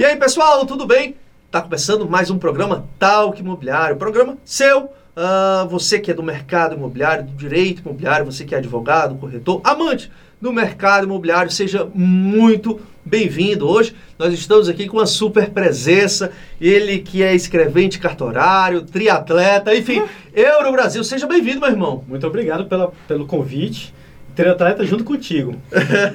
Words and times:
E 0.00 0.04
aí, 0.06 0.16
pessoal, 0.16 0.64
tudo 0.64 0.86
bem? 0.86 1.14
Tá 1.50 1.60
começando 1.60 2.08
mais 2.08 2.30
um 2.30 2.38
programa 2.38 2.86
Talk 2.98 3.38
Imobiliário, 3.38 3.96
programa 3.96 4.38
seu. 4.42 4.84
Uh, 4.84 5.68
você 5.68 5.98
que 6.00 6.10
é 6.10 6.14
do 6.14 6.22
mercado 6.22 6.74
imobiliário, 6.74 7.24
do 7.24 7.32
direito 7.32 7.82
imobiliário, 7.82 8.24
você 8.24 8.46
que 8.46 8.54
é 8.54 8.58
advogado, 8.58 9.16
corretor, 9.16 9.60
amante 9.62 10.10
do 10.40 10.54
mercado 10.54 11.04
imobiliário, 11.04 11.50
seja 11.50 11.86
muito 11.94 12.80
bem-vindo. 13.04 13.68
Hoje 13.68 13.94
nós 14.18 14.32
estamos 14.32 14.70
aqui 14.70 14.88
com 14.88 14.96
uma 14.96 15.04
super 15.04 15.50
presença, 15.50 16.32
ele 16.58 17.00
que 17.00 17.22
é 17.22 17.34
escrevente 17.34 17.98
cartorário, 17.98 18.80
triatleta, 18.80 19.76
enfim, 19.76 20.02
Euro 20.32 20.72
Brasil. 20.72 21.04
Seja 21.04 21.26
bem-vindo, 21.26 21.60
meu 21.60 21.68
irmão. 21.68 22.02
Muito 22.08 22.26
obrigado 22.26 22.64
pela, 22.64 22.90
pelo 23.06 23.26
convite. 23.26 23.92
Triatleta 24.34 24.82
junto 24.82 25.04
contigo. 25.04 25.56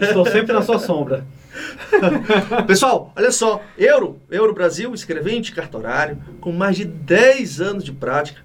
Estou 0.01 0.25
sempre 0.25 0.53
na 0.53 0.63
sua 0.63 0.79
sombra. 0.79 1.23
Pessoal, 2.67 3.11
olha 3.15 3.31
só, 3.31 3.61
Euro, 3.77 4.19
Euro 4.29 4.53
Brasil, 4.53 4.93
escrevente 4.93 5.51
cartorário, 5.51 6.17
com 6.39 6.51
mais 6.51 6.75
de 6.75 6.85
10 6.85 7.61
anos 7.61 7.83
de 7.83 7.91
prática, 7.91 8.41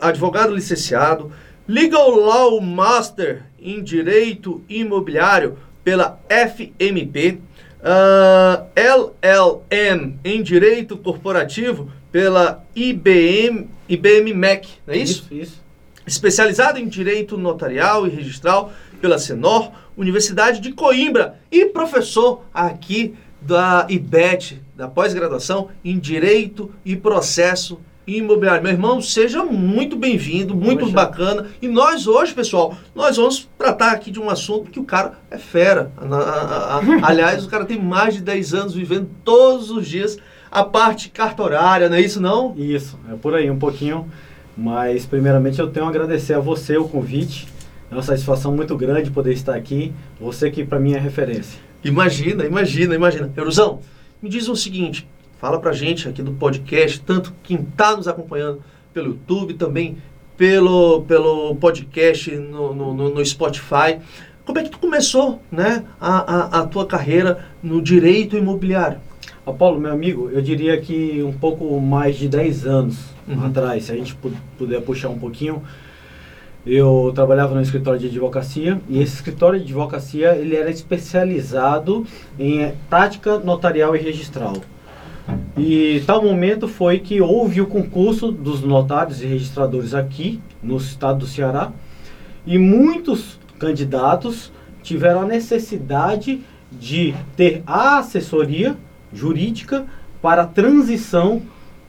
advogado 0.00 0.54
licenciado, 0.54 1.32
Legal 1.66 2.10
Law 2.10 2.60
Master 2.60 3.44
em 3.60 3.82
Direito 3.82 4.62
Imobiliário 4.68 5.56
pela 5.84 6.18
FMP, 6.28 7.38
uh, 7.80 8.66
LLM 8.74 10.18
em 10.24 10.42
Direito 10.42 10.96
Corporativo 10.96 11.90
pela 12.10 12.64
IBM, 12.74 13.68
IBM 13.88 14.34
MEC, 14.34 14.68
não 14.86 14.94
é 14.94 14.98
isso? 14.98 15.26
Isso, 15.30 15.34
isso. 15.34 15.60
Especializado 16.06 16.78
em 16.78 16.88
Direito 16.88 17.36
Notarial 17.38 18.06
e 18.06 18.10
Registral 18.10 18.72
pela 19.00 19.18
Senor, 19.18 19.70
Universidade 20.00 20.60
de 20.60 20.72
Coimbra 20.72 21.34
e 21.52 21.66
professor 21.66 22.42
aqui 22.54 23.14
da 23.38 23.86
IBET, 23.86 24.62
da 24.74 24.88
pós-graduação 24.88 25.68
em 25.84 25.98
Direito 25.98 26.70
e 26.82 26.96
Processo 26.96 27.78
Imobiliário. 28.06 28.62
Meu 28.62 28.72
irmão, 28.72 29.02
seja 29.02 29.44
muito 29.44 29.96
bem-vindo, 29.96 30.54
muito 30.54 30.80
Poxa. 30.80 30.92
bacana. 30.92 31.46
E 31.60 31.68
nós 31.68 32.06
hoje, 32.06 32.32
pessoal, 32.32 32.74
nós 32.94 33.18
vamos 33.18 33.46
tratar 33.58 33.92
aqui 33.92 34.10
de 34.10 34.18
um 34.18 34.30
assunto 34.30 34.70
que 34.70 34.80
o 34.80 34.84
cara 34.84 35.18
é 35.30 35.36
fera. 35.36 35.92
Aliás, 37.02 37.44
o 37.44 37.48
cara 37.50 37.66
tem 37.66 37.78
mais 37.78 38.14
de 38.14 38.22
10 38.22 38.54
anos 38.54 38.74
vivendo 38.74 39.06
todos 39.22 39.70
os 39.70 39.86
dias 39.86 40.16
a 40.50 40.64
parte 40.64 41.10
cartorária, 41.10 41.90
não 41.90 41.96
é 41.96 42.00
isso 42.00 42.22
não? 42.22 42.54
Isso, 42.56 42.98
é 43.12 43.14
por 43.16 43.34
aí 43.34 43.50
um 43.50 43.58
pouquinho. 43.58 44.10
Mas 44.56 45.04
primeiramente 45.04 45.60
eu 45.60 45.70
tenho 45.70 45.84
a 45.84 45.90
agradecer 45.90 46.32
a 46.32 46.40
você 46.40 46.78
o 46.78 46.88
convite 46.88 47.46
é 47.90 47.94
uma 47.94 48.02
satisfação 48.02 48.54
muito 48.54 48.76
grande 48.76 49.10
poder 49.10 49.32
estar 49.32 49.54
aqui. 49.54 49.92
Você 50.20 50.50
que 50.50 50.64
para 50.64 50.78
mim 50.78 50.94
é 50.94 50.98
referência. 50.98 51.58
Imagina, 51.82 52.44
imagina, 52.44 52.94
imagina. 52.94 53.32
Eruzão, 53.36 53.80
me 54.22 54.28
diz 54.28 54.48
o 54.48 54.54
seguinte, 54.54 55.08
fala 55.38 55.58
pra 55.58 55.72
gente 55.72 56.08
aqui 56.08 56.22
do 56.22 56.32
podcast, 56.32 57.00
tanto 57.00 57.32
quem 57.42 57.58
está 57.58 57.96
nos 57.96 58.06
acompanhando 58.06 58.62
pelo 58.92 59.08
YouTube, 59.08 59.54
também 59.54 59.96
pelo, 60.36 61.02
pelo 61.02 61.54
podcast 61.56 62.30
no, 62.36 62.74
no, 62.74 63.10
no, 63.10 63.24
Spotify. 63.26 63.98
Como 64.44 64.58
é 64.58 64.62
que 64.62 64.70
tu 64.70 64.78
começou 64.78 65.40
né, 65.50 65.84
a, 66.00 66.58
a, 66.58 66.60
a 66.60 66.66
tua 66.66 66.86
carreira 66.86 67.46
no 67.62 67.82
direito 67.82 68.36
imobiliário? 68.36 69.00
Apolo, 69.44 69.80
meu 69.80 69.92
amigo, 69.92 70.30
eu 70.30 70.40
diria 70.40 70.80
que 70.80 71.22
um 71.22 71.32
pouco 71.32 71.80
mais 71.80 72.16
de 72.16 72.28
10 72.28 72.66
anos 72.66 72.98
uhum. 73.26 73.46
atrás, 73.46 73.84
se 73.84 73.92
a 73.92 73.96
gente 73.96 74.16
puder 74.58 74.80
puxar 74.82 75.08
um 75.08 75.18
pouquinho, 75.18 75.62
eu 76.66 77.10
trabalhava 77.14 77.54
no 77.54 77.62
escritório 77.62 77.98
de 77.98 78.06
advocacia 78.06 78.80
e 78.88 79.00
esse 79.00 79.14
escritório 79.14 79.58
de 79.58 79.64
advocacia 79.64 80.34
ele 80.34 80.56
era 80.56 80.70
especializado 80.70 82.06
em 82.38 82.72
prática 82.88 83.38
notarial 83.38 83.96
e 83.96 83.98
registral. 83.98 84.54
E 85.56 86.02
tal 86.06 86.22
momento 86.22 86.68
foi 86.68 86.98
que 86.98 87.20
houve 87.20 87.60
o 87.60 87.66
concurso 87.66 88.30
dos 88.30 88.62
notários 88.62 89.22
e 89.22 89.26
registradores 89.26 89.94
aqui 89.94 90.40
no 90.62 90.76
estado 90.76 91.20
do 91.20 91.26
Ceará 91.26 91.72
e 92.46 92.58
muitos 92.58 93.38
candidatos 93.58 94.52
tiveram 94.82 95.22
a 95.22 95.26
necessidade 95.26 96.40
de 96.72 97.14
ter 97.36 97.62
a 97.66 97.98
assessoria 97.98 98.76
jurídica 99.12 99.86
para 100.22 100.42
a 100.42 100.46
transição 100.46 101.42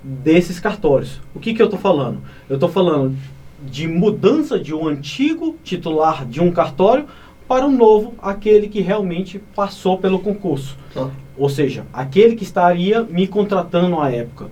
desses 0.03 0.59
cartórios. 0.59 1.21
O 1.35 1.39
que, 1.39 1.53
que 1.53 1.61
eu 1.61 1.65
estou 1.65 1.79
falando? 1.79 2.19
Eu 2.49 2.55
estou 2.55 2.69
falando 2.69 3.15
de 3.63 3.87
mudança 3.87 4.59
de 4.59 4.73
um 4.73 4.87
antigo 4.87 5.57
titular 5.63 6.25
de 6.25 6.41
um 6.41 6.51
cartório 6.51 7.05
para 7.47 7.65
um 7.65 7.75
novo, 7.75 8.13
aquele 8.21 8.67
que 8.69 8.79
realmente 8.79 9.39
passou 9.53 9.97
pelo 9.97 10.19
concurso. 10.19 10.77
Ah. 10.95 11.09
Ou 11.37 11.49
seja, 11.49 11.85
aquele 11.91 12.35
que 12.35 12.43
estaria 12.43 13.03
me 13.03 13.27
contratando 13.27 13.99
à 13.99 14.09
época. 14.09 14.49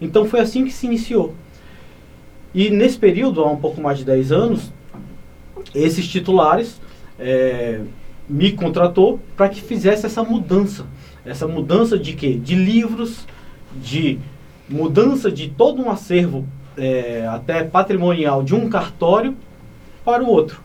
Então 0.00 0.24
foi 0.24 0.40
assim 0.40 0.64
que 0.64 0.72
se 0.72 0.86
iniciou. 0.86 1.34
E 2.52 2.68
nesse 2.68 2.98
período, 2.98 3.42
há 3.42 3.50
um 3.50 3.56
pouco 3.56 3.80
mais 3.80 3.98
de 3.98 4.04
10 4.04 4.32
anos, 4.32 4.72
esses 5.74 6.08
titulares 6.08 6.80
é, 7.18 7.82
me 8.28 8.52
contratou 8.52 9.20
para 9.36 9.48
que 9.48 9.60
fizesse 9.60 10.06
essa 10.06 10.22
mudança. 10.22 10.86
Essa 11.24 11.46
mudança 11.46 11.98
de 11.98 12.14
quê? 12.14 12.34
De 12.34 12.54
livros, 12.54 13.26
de 13.80 14.18
mudança 14.68 15.30
de 15.30 15.48
todo 15.48 15.82
um 15.82 15.90
acervo 15.90 16.46
é, 16.80 17.26
até 17.26 17.62
patrimonial 17.62 18.42
de 18.42 18.54
um 18.54 18.68
cartório 18.68 19.36
para 20.04 20.24
o 20.24 20.28
outro. 20.28 20.60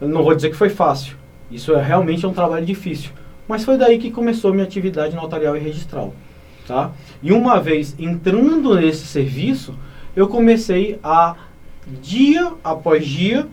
Eu 0.00 0.08
não 0.08 0.22
vou 0.22 0.34
dizer 0.34 0.50
que 0.50 0.56
foi 0.56 0.68
fácil. 0.68 1.16
Isso 1.50 1.72
é 1.74 1.82
realmente 1.82 2.24
é 2.24 2.28
um 2.28 2.32
trabalho 2.32 2.66
difícil. 2.66 3.10
Mas 3.46 3.64
foi 3.64 3.78
daí 3.78 3.98
que 3.98 4.10
começou 4.10 4.52
minha 4.52 4.64
atividade 4.64 5.16
notarial 5.16 5.56
e 5.56 5.60
registral. 5.60 6.12
Tá? 6.66 6.90
E 7.22 7.32
uma 7.32 7.58
vez 7.58 7.96
entrando 7.98 8.74
nesse 8.74 9.06
serviço, 9.06 9.74
eu 10.14 10.28
comecei 10.28 10.98
a, 11.02 11.34
dia 12.02 12.52
após 12.62 13.06
dia, 13.06 13.46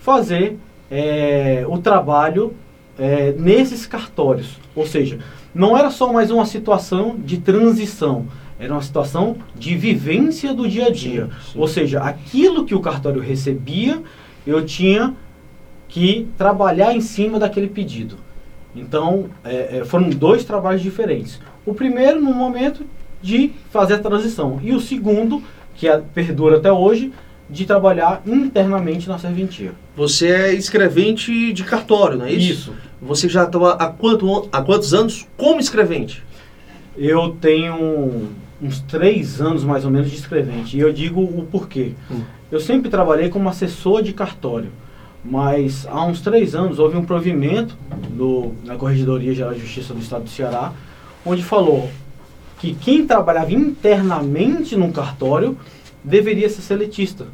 fazer 0.00 0.58
é, 0.90 1.64
o 1.68 1.78
trabalho 1.78 2.54
é, 2.98 3.32
nesses 3.32 3.86
cartórios. 3.86 4.58
Ou 4.74 4.86
seja, 4.86 5.18
não 5.54 5.76
era 5.76 5.90
só 5.90 6.12
mais 6.12 6.30
uma 6.30 6.46
situação 6.46 7.16
de 7.18 7.38
transição, 7.38 8.26
era 8.62 8.72
uma 8.72 8.82
situação 8.82 9.36
de 9.56 9.74
vivência 9.74 10.54
do 10.54 10.68
dia 10.68 10.86
a 10.86 10.90
dia. 10.90 11.24
Sim, 11.24 11.52
sim. 11.52 11.58
Ou 11.58 11.66
seja, 11.66 12.00
aquilo 12.00 12.64
que 12.64 12.76
o 12.76 12.80
cartório 12.80 13.20
recebia, 13.20 14.00
eu 14.46 14.64
tinha 14.64 15.14
que 15.88 16.28
trabalhar 16.38 16.94
em 16.94 17.00
cima 17.00 17.40
daquele 17.40 17.66
pedido. 17.66 18.16
Então, 18.74 19.26
é, 19.44 19.78
é, 19.78 19.84
foram 19.84 20.08
dois 20.10 20.44
trabalhos 20.44 20.80
diferentes. 20.80 21.40
O 21.66 21.74
primeiro, 21.74 22.20
no 22.20 22.32
momento 22.32 22.86
de 23.20 23.50
fazer 23.70 23.94
a 23.94 23.98
transição. 23.98 24.60
E 24.62 24.72
o 24.72 24.80
segundo, 24.80 25.42
que 25.74 25.88
é, 25.88 26.00
perdura 26.14 26.58
até 26.58 26.72
hoje, 26.72 27.12
de 27.50 27.66
trabalhar 27.66 28.22
internamente 28.24 29.08
na 29.08 29.18
serventia. 29.18 29.72
Você 29.96 30.28
é 30.28 30.54
escrevente 30.54 31.52
de 31.52 31.64
cartório, 31.64 32.16
não 32.16 32.26
é 32.26 32.32
isso? 32.32 32.70
Isso. 32.70 32.74
Você 33.02 33.28
já 33.28 33.42
está 33.42 33.72
há, 33.72 33.88
quanto, 33.88 34.48
há 34.52 34.62
quantos 34.62 34.94
anos 34.94 35.26
como 35.36 35.60
escrevente? 35.60 36.22
Eu 36.96 37.36
tenho 37.40 38.30
uns 38.62 38.80
três 38.80 39.40
anos 39.40 39.64
mais 39.64 39.84
ou 39.84 39.90
menos 39.90 40.10
de 40.10 40.16
escrevente. 40.16 40.76
E 40.76 40.80
eu 40.80 40.92
digo 40.92 41.20
o 41.20 41.46
porquê. 41.50 41.92
Hum. 42.10 42.22
Eu 42.50 42.60
sempre 42.60 42.88
trabalhei 42.88 43.28
como 43.28 43.48
assessor 43.48 44.02
de 44.02 44.12
cartório, 44.12 44.70
mas 45.24 45.86
há 45.90 46.04
uns 46.04 46.20
três 46.20 46.54
anos 46.54 46.78
houve 46.78 46.96
um 46.96 47.04
provimento 47.04 47.76
do, 48.10 48.52
na 48.64 48.76
Corregedoria 48.76 49.34
Geral 49.34 49.54
de 49.54 49.60
Justiça 49.60 49.92
do 49.92 50.00
Estado 50.00 50.24
do 50.24 50.30
Ceará, 50.30 50.72
onde 51.26 51.42
falou 51.42 51.90
que 52.58 52.74
quem 52.74 53.04
trabalhava 53.06 53.52
internamente 53.52 54.76
num 54.76 54.92
cartório 54.92 55.56
deveria 56.04 56.48
ser 56.48 56.62
seletista. 56.62 57.26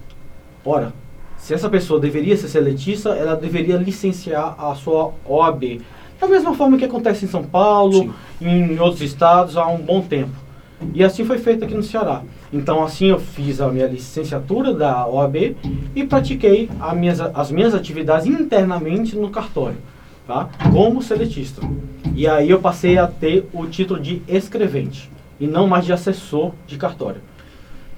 Ora, 0.65 0.93
se 1.37 1.53
essa 1.53 1.69
pessoa 1.69 2.01
deveria 2.01 2.37
ser 2.37 2.49
seletista, 2.49 3.11
ela 3.11 3.37
deveria 3.37 3.77
licenciar 3.77 4.55
a 4.59 4.75
sua 4.75 5.13
OAB. 5.27 5.81
Da 6.21 6.27
mesma 6.27 6.55
forma 6.55 6.77
que 6.77 6.85
acontece 6.85 7.25
em 7.25 7.29
São 7.29 7.45
Paulo, 7.45 8.03
Sim. 8.03 8.13
em 8.41 8.79
outros 8.79 9.03
estados, 9.03 9.57
há 9.57 9.67
um 9.67 9.79
bom 9.79 10.01
tempo. 10.01 10.48
E 10.95 11.03
assim 11.03 11.25
foi 11.25 11.39
feito 11.39 11.65
aqui 11.65 11.75
no 11.75 11.83
Ceará. 11.83 12.23
Então 12.53 12.83
assim 12.83 13.07
eu 13.07 13.19
fiz 13.19 13.61
a 13.61 13.69
minha 13.69 13.87
licenciatura 13.87 14.73
da 14.73 15.07
OAB 15.07 15.57
e 15.95 16.05
pratiquei 16.05 16.71
minhas, 16.97 17.21
as 17.21 17.51
minhas 17.51 17.75
atividades 17.75 18.27
internamente 18.27 19.17
no 19.17 19.31
cartório, 19.31 19.79
tá? 20.27 20.49
como 20.73 21.03
seletista. 21.03 21.63
E 22.15 22.27
aí 22.27 22.51
eu 22.51 22.61
passei 22.61 22.99
a 22.99 23.07
ter 23.07 23.49
o 23.53 23.67
título 23.67 24.01
de 24.01 24.23
escrevente 24.29 25.11
e 25.39 25.47
não 25.47 25.67
mais 25.67 25.85
de 25.85 25.93
assessor 25.93 26.53
de 26.67 26.77
cartório. 26.77 27.21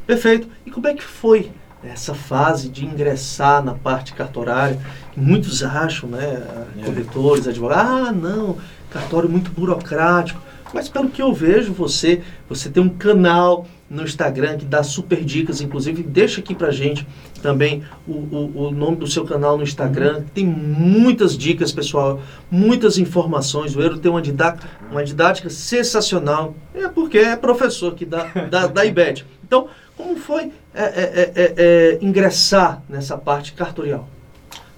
Perfeito. 0.06 0.48
E 0.66 0.70
como 0.70 0.88
é 0.88 0.94
que 0.94 1.02
foi 1.02 1.50
essa 1.82 2.14
fase 2.14 2.68
de 2.68 2.84
ingressar 2.84 3.62
na 3.64 3.74
parte 3.74 4.12
cartorária? 4.12 4.78
Muitos 5.16 5.62
acham, 5.62 6.08
né, 6.08 6.42
corretores, 6.84 7.46
advogados, 7.46 8.08
ah, 8.08 8.12
não, 8.12 8.56
cartório 8.90 9.28
muito 9.28 9.50
burocrático. 9.50 10.40
Mas 10.72 10.88
pelo 10.88 11.08
que 11.08 11.20
eu 11.20 11.32
vejo, 11.32 11.72
você, 11.72 12.22
você 12.48 12.68
tem 12.68 12.82
um 12.82 12.88
canal 12.88 13.66
no 13.90 14.04
Instagram 14.04 14.56
que 14.56 14.64
dá 14.64 14.84
super 14.84 15.24
dicas, 15.24 15.60
inclusive 15.60 16.02
deixa 16.04 16.40
aqui 16.40 16.54
pra 16.54 16.70
gente 16.70 17.04
também 17.42 17.82
o, 18.06 18.12
o, 18.12 18.66
o 18.66 18.70
nome 18.70 18.96
do 18.96 19.06
seu 19.06 19.24
canal 19.24 19.56
no 19.56 19.64
Instagram. 19.64 20.18
Uhum. 20.18 20.24
Tem 20.32 20.46
muitas 20.46 21.36
dicas, 21.36 21.72
pessoal, 21.72 22.20
muitas 22.48 22.98
informações. 22.98 23.74
O 23.74 23.80
Euro 23.80 23.98
tem 23.98 24.10
uma 24.10 24.22
didática, 24.22 24.68
uma 24.90 25.02
didática 25.02 25.50
sensacional. 25.50 26.54
É 26.72 26.86
porque 26.86 27.18
é 27.18 27.34
professor 27.34 27.92
aqui 27.92 28.06
da, 28.06 28.24
da, 28.48 28.66
da 28.68 28.84
IBET. 28.86 29.26
Então, 29.44 29.68
como 29.96 30.16
foi 30.16 30.52
é, 30.72 30.84
é, 30.84 31.32
é, 31.34 31.54
é, 31.56 31.98
ingressar 32.00 32.82
nessa 32.88 33.18
parte 33.18 33.52
cartorial? 33.52 34.08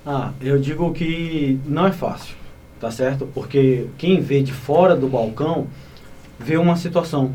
Ah, 0.07 0.33
eu 0.41 0.59
digo 0.59 0.91
que 0.93 1.61
não 1.67 1.87
é 1.87 1.93
fácil, 1.93 2.35
tá 2.81 2.91
certo? 2.91 3.29
Porque 3.33 3.87
quem 3.99 4.21
vê 4.21 4.43
de 4.43 4.53
fora 4.53 4.97
do 4.97 5.07
balcão 5.07 5.69
vê 6.43 6.57
uma 6.57 6.77
situação 6.77 7.35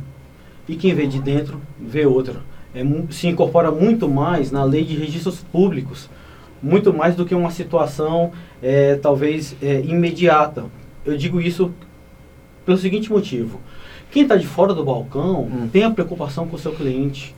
e 0.67 0.75
quem 0.75 0.93
vê 0.93 1.07
de 1.07 1.19
dentro 1.19 1.61
vê 1.79 2.05
outra. 2.05 2.41
É, 2.75 2.81
se 3.09 3.27
incorpora 3.27 3.71
muito 3.71 4.09
mais 4.09 4.51
na 4.51 4.63
lei 4.63 4.83
de 4.83 4.95
registros 4.95 5.39
públicos, 5.39 6.09
muito 6.61 6.93
mais 6.93 7.15
do 7.15 7.25
que 7.25 7.33
uma 7.33 7.49
situação 7.49 8.31
é, 8.61 8.95
talvez 8.95 9.55
é, 9.61 9.79
imediata. 9.81 10.65
Eu 11.05 11.17
digo 11.17 11.39
isso 11.39 11.71
pelo 12.65 12.77
seguinte 12.77 13.11
motivo: 13.11 13.61
quem 14.11 14.23
está 14.23 14.35
de 14.35 14.45
fora 14.45 14.73
do 14.73 14.83
balcão 14.83 15.43
hum. 15.43 15.69
tem 15.71 15.83
a 15.83 15.91
preocupação 15.91 16.47
com 16.47 16.55
o 16.55 16.59
seu 16.59 16.73
cliente, 16.73 17.33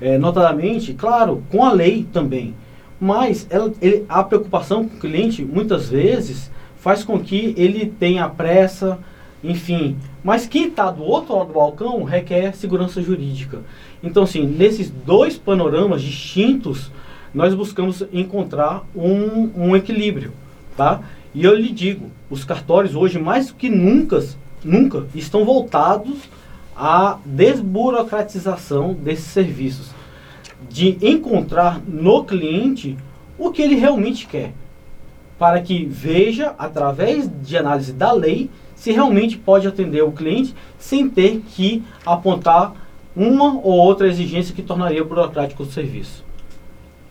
é, 0.00 0.16
notadamente, 0.16 0.94
claro, 0.94 1.42
com 1.50 1.64
a 1.64 1.72
lei 1.72 2.06
também. 2.12 2.54
Mas 3.00 3.46
ela, 3.50 3.72
ele, 3.80 4.04
a 4.08 4.22
preocupação 4.22 4.86
com 4.86 4.96
o 4.96 5.00
cliente 5.00 5.42
muitas 5.42 5.88
vezes 5.88 6.50
faz 6.76 7.02
com 7.02 7.18
que 7.18 7.54
ele 7.56 7.86
tenha 7.86 8.28
pressa, 8.28 8.98
enfim. 9.42 9.96
Mas 10.22 10.46
quem 10.46 10.68
está 10.68 10.90
do 10.90 11.02
outro 11.02 11.36
lado 11.36 11.48
do 11.48 11.54
balcão 11.54 12.04
requer 12.04 12.54
segurança 12.54 13.02
jurídica. 13.02 13.60
Então, 14.02 14.22
assim, 14.22 14.46
nesses 14.46 14.90
dois 14.90 15.36
panoramas 15.36 16.02
distintos, 16.02 16.90
nós 17.32 17.54
buscamos 17.54 18.02
encontrar 18.12 18.84
um, 18.94 19.50
um 19.56 19.76
equilíbrio, 19.76 20.32
tá? 20.76 21.00
E 21.34 21.44
eu 21.44 21.54
lhe 21.54 21.70
digo, 21.70 22.10
os 22.28 22.44
cartórios 22.44 22.94
hoje, 22.94 23.18
mais 23.18 23.52
que 23.52 23.68
nunca, 23.68 24.22
nunca 24.64 25.06
estão 25.14 25.44
voltados 25.44 26.18
à 26.76 27.18
desburocratização 27.24 28.94
desses 28.94 29.26
serviços. 29.26 29.90
De 30.68 30.98
encontrar 31.00 31.80
no 31.86 32.24
cliente 32.24 32.96
o 33.38 33.50
que 33.50 33.62
ele 33.62 33.76
realmente 33.76 34.26
quer. 34.26 34.52
Para 35.38 35.62
que 35.62 35.86
veja, 35.86 36.54
através 36.58 37.30
de 37.42 37.56
análise 37.56 37.92
da 37.92 38.12
lei, 38.12 38.50
se 38.80 38.90
realmente 38.92 39.36
pode 39.36 39.68
atender 39.68 40.02
o 40.02 40.10
cliente 40.10 40.54
sem 40.78 41.06
ter 41.06 41.42
que 41.50 41.82
apontar 42.04 42.72
uma 43.14 43.58
ou 43.58 43.74
outra 43.74 44.08
exigência 44.08 44.54
que 44.54 44.62
tornaria 44.62 45.04
burocrático 45.04 45.64
o 45.64 45.66
serviço. 45.66 46.24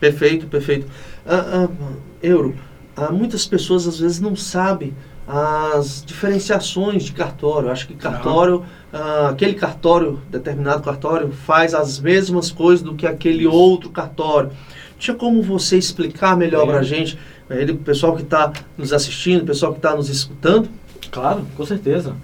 Perfeito, 0.00 0.48
perfeito. 0.48 0.88
Ah, 1.24 1.68
ah, 1.68 1.94
Euro, 2.20 2.56
ah, 2.96 3.12
muitas 3.12 3.46
pessoas 3.46 3.86
às 3.86 4.00
vezes 4.00 4.18
não 4.18 4.34
sabem 4.34 4.92
as 5.28 6.02
diferenciações 6.04 7.04
de 7.04 7.12
cartório. 7.12 7.70
Acho 7.70 7.86
que 7.86 7.94
cartório, 7.94 8.64
ah, 8.92 9.28
aquele 9.30 9.54
cartório, 9.54 10.20
determinado 10.28 10.82
cartório, 10.82 11.30
faz 11.30 11.72
as 11.72 12.00
mesmas 12.00 12.50
coisas 12.50 12.82
do 12.82 12.96
que 12.96 13.06
aquele 13.06 13.44
Isso. 13.44 13.52
outro 13.52 13.90
cartório. 13.90 14.50
Tinha 14.98 15.14
como 15.14 15.40
você 15.40 15.78
explicar 15.78 16.36
melhor 16.36 16.66
para 16.66 16.80
a 16.80 16.82
gente, 16.82 17.16
ele, 17.48 17.72
o 17.72 17.76
pessoal 17.76 18.16
que 18.16 18.22
está 18.22 18.52
nos 18.76 18.92
assistindo, 18.92 19.42
o 19.42 19.46
pessoal 19.46 19.70
que 19.70 19.78
está 19.78 19.94
nos 19.94 20.08
escutando? 20.08 20.68
Claro, 21.10 21.46
com 21.56 21.64
certeza. 21.64 22.16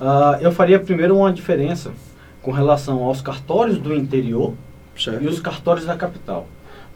Uh, 0.00 0.40
eu 0.40 0.50
faria 0.50 0.78
primeiro 0.78 1.16
uma 1.16 1.32
diferença 1.32 1.92
com 2.42 2.50
relação 2.50 3.02
aos 3.04 3.20
cartórios 3.20 3.78
do 3.78 3.94
interior 3.94 4.54
certo. 4.96 5.22
e 5.22 5.26
os 5.26 5.40
cartórios 5.40 5.86
da 5.86 5.96
capital. 5.96 6.46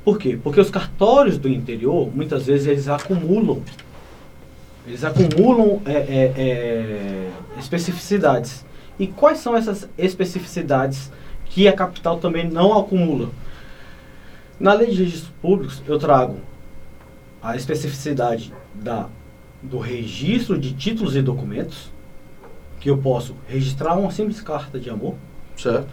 Por 0.05 0.19
quê? 0.19 0.39
Porque 0.43 0.61
os 0.61 0.71
cartórios 0.71 1.39
do 1.39 1.49
interior, 1.49 2.11
muitas 2.15 2.47
vezes, 2.47 2.67
eles 2.67 2.89
acumulam 2.89 3.63
eles 4.87 5.03
acumulam 5.03 5.81
é, 5.87 5.93
é, 5.93 6.33
é, 6.37 7.31
especificidades. 7.59 8.65
E 8.99 9.07
quais 9.07 9.39
são 9.39 9.57
essas 9.57 9.89
especificidades 9.97 11.11
que 11.47 11.67
a 11.67 11.73
capital 11.73 12.19
também 12.19 12.49
não 12.49 12.79
acumula? 12.79 13.31
Na 14.61 14.75
lei 14.75 14.91
de 14.91 15.03
registros 15.03 15.33
públicos, 15.41 15.83
eu 15.87 15.99
trago 15.99 16.37
a 17.43 17.57
especificidade 17.57 18.53
da 18.75 19.09
do 19.65 19.79
registro 19.79 20.59
de 20.59 20.73
títulos 20.75 21.17
e 21.17 21.23
documentos, 21.23 21.91
que 22.81 22.91
eu 22.91 22.99
posso 22.99 23.35
registrar 23.49 23.97
uma 23.97 24.11
simples 24.11 24.41
carta 24.41 24.79
de 24.79 24.91
amor. 24.91 25.15
Certo. 25.57 25.89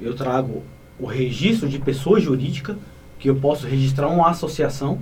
Eu 0.00 0.14
trago 0.14 0.62
o 0.98 1.06
registro 1.06 1.68
de 1.68 1.78
pessoa 1.78 2.20
jurídica, 2.20 2.78
que 3.18 3.28
eu 3.28 3.36
posso 3.36 3.66
registrar 3.66 4.08
uma 4.08 4.30
associação, 4.30 5.00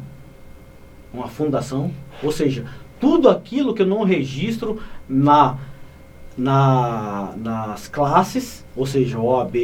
uma 1.12 1.28
fundação, 1.28 1.93
ou 2.22 2.32
seja, 2.32 2.64
tudo 2.99 3.28
aquilo 3.28 3.75
que 3.75 3.82
eu 3.82 3.87
não 3.87 4.02
registro 4.05 4.81
na, 5.08 5.58
na 6.37 7.34
nas 7.37 7.88
classes, 7.88 8.64
ou 8.75 8.87
seja, 8.87 9.19
OAB, 9.19 9.56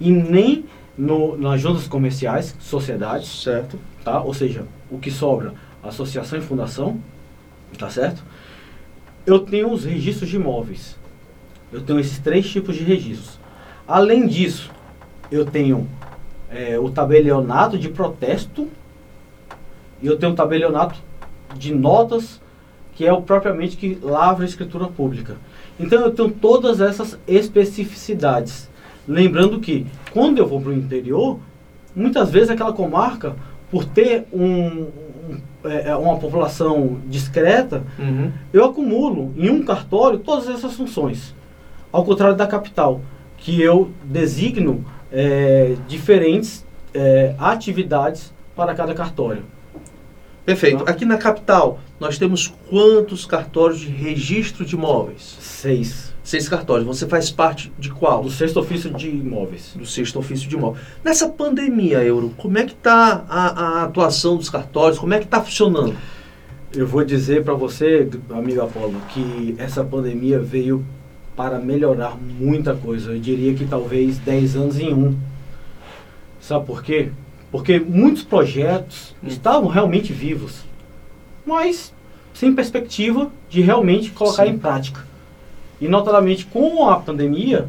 e 0.00 0.10
nem 0.10 0.64
no, 0.96 1.36
nas 1.38 1.60
juntas 1.60 1.86
comerciais, 1.86 2.56
sociedades, 2.58 3.42
certo? 3.42 3.78
Tá? 4.04 4.20
Ou 4.20 4.34
seja, 4.34 4.66
o 4.90 4.98
que 4.98 5.10
sobra, 5.10 5.54
associação 5.82 6.38
e 6.38 6.42
fundação, 6.42 7.00
tá 7.78 7.90
certo? 7.90 8.22
Eu 9.24 9.40
tenho 9.40 9.70
os 9.70 9.84
registros 9.84 10.28
de 10.28 10.36
imóveis. 10.36 10.96
Eu 11.72 11.80
tenho 11.80 11.98
esses 11.98 12.18
três 12.18 12.48
tipos 12.50 12.76
de 12.76 12.84
registros. 12.84 13.38
Além 13.86 14.26
disso, 14.26 14.70
eu 15.30 15.44
tenho 15.44 15.88
é, 16.50 16.78
o 16.78 16.90
tabelionato 16.90 17.78
de 17.78 17.88
protesto 17.88 18.68
e 20.02 20.06
eu 20.06 20.18
tenho 20.18 20.32
o 20.32 20.34
tabelionato 20.34 20.98
de 21.56 21.74
notas, 21.74 22.40
que 22.94 23.06
é 23.06 23.12
o 23.12 23.22
propriamente 23.22 23.76
que 23.76 23.98
lavra 24.02 24.44
a 24.44 24.48
escritura 24.48 24.86
pública. 24.86 25.36
Então 25.78 26.00
eu 26.00 26.10
tenho 26.10 26.30
todas 26.30 26.80
essas 26.80 27.18
especificidades. 27.26 28.68
Lembrando 29.06 29.60
que 29.60 29.86
quando 30.12 30.38
eu 30.38 30.46
vou 30.46 30.60
para 30.60 30.70
o 30.70 30.74
interior, 30.74 31.38
muitas 31.94 32.30
vezes 32.30 32.50
aquela 32.50 32.72
comarca, 32.72 33.34
por 33.70 33.84
ter 33.84 34.26
um, 34.32 34.88
é, 35.30 35.36
é, 35.64 35.94
uma 35.96 36.18
população 36.18 37.00
discreta, 37.06 37.84
uhum. 37.98 38.32
eu 38.52 38.64
acumulo 38.64 39.32
em 39.36 39.50
um 39.50 39.64
cartório 39.64 40.18
todas 40.18 40.48
essas 40.48 40.74
funções. 40.74 41.34
Ao 41.90 42.04
contrário 42.04 42.36
da 42.36 42.46
capital, 42.46 43.00
que 43.36 43.60
eu 43.60 43.90
designo 44.04 44.84
é, 45.12 45.76
diferentes 45.86 46.64
é, 46.94 47.34
atividades 47.38 48.32
para 48.56 48.74
cada 48.74 48.94
cartório. 48.94 49.44
Perfeito. 50.44 50.84
Tá? 50.84 50.90
Aqui 50.90 51.04
na 51.04 51.16
capital, 51.16 51.78
nós 52.00 52.18
temos 52.18 52.52
quantos 52.68 53.24
cartórios 53.24 53.80
de 53.80 53.88
registro 53.88 54.64
de 54.64 54.74
imóveis? 54.74 55.36
Seis. 55.40 56.11
Seis 56.24 56.48
cartórios. 56.48 56.86
Você 56.86 57.06
faz 57.06 57.30
parte 57.30 57.72
de 57.78 57.90
qual? 57.90 58.22
Do 58.22 58.30
sexto 58.30 58.60
ofício 58.60 58.90
de 58.90 59.08
imóveis. 59.08 59.72
Do 59.74 59.84
sexto 59.84 60.18
ofício 60.18 60.48
de 60.48 60.54
imóveis. 60.54 60.84
Nessa 61.02 61.28
pandemia, 61.28 62.02
Euro, 62.04 62.32
como 62.36 62.58
é 62.58 62.64
que 62.64 62.72
está 62.72 63.24
a, 63.28 63.46
a, 63.80 63.82
atuação 63.84 64.36
dos 64.36 64.48
cartórios? 64.48 64.98
Como 64.98 65.12
é 65.12 65.18
que 65.18 65.24
está 65.24 65.42
funcionando? 65.42 65.96
Eu 66.74 66.86
vou 66.86 67.04
dizer 67.04 67.42
para 67.42 67.54
você, 67.54 68.08
amigo 68.30 68.62
Apolo, 68.62 69.00
que 69.08 69.54
essa 69.58 69.84
pandemia 69.84 70.38
veio 70.38 70.84
para 71.36 71.58
melhorar 71.58 72.16
muita 72.16 72.74
coisa. 72.74 73.12
Eu 73.12 73.20
diria 73.20 73.54
que 73.54 73.66
talvez 73.66 74.18
10 74.18 74.56
anos 74.56 74.78
em 74.78 74.94
um. 74.94 75.18
Sabe 76.40 76.66
por 76.66 76.82
quê? 76.82 77.10
Porque 77.50 77.78
muitos 77.78 78.22
projetos 78.22 79.14
estavam 79.22 79.68
realmente 79.68 80.12
vivos, 80.12 80.64
mas 81.44 81.92
sem 82.32 82.54
perspectiva 82.54 83.30
de 83.50 83.60
realmente 83.60 84.10
colocar 84.10 84.46
Sim. 84.46 84.52
em 84.52 84.58
prática. 84.58 85.11
E 85.82 85.88
notadamente 85.88 86.46
com 86.46 86.88
a 86.88 87.00
pandemia, 87.00 87.68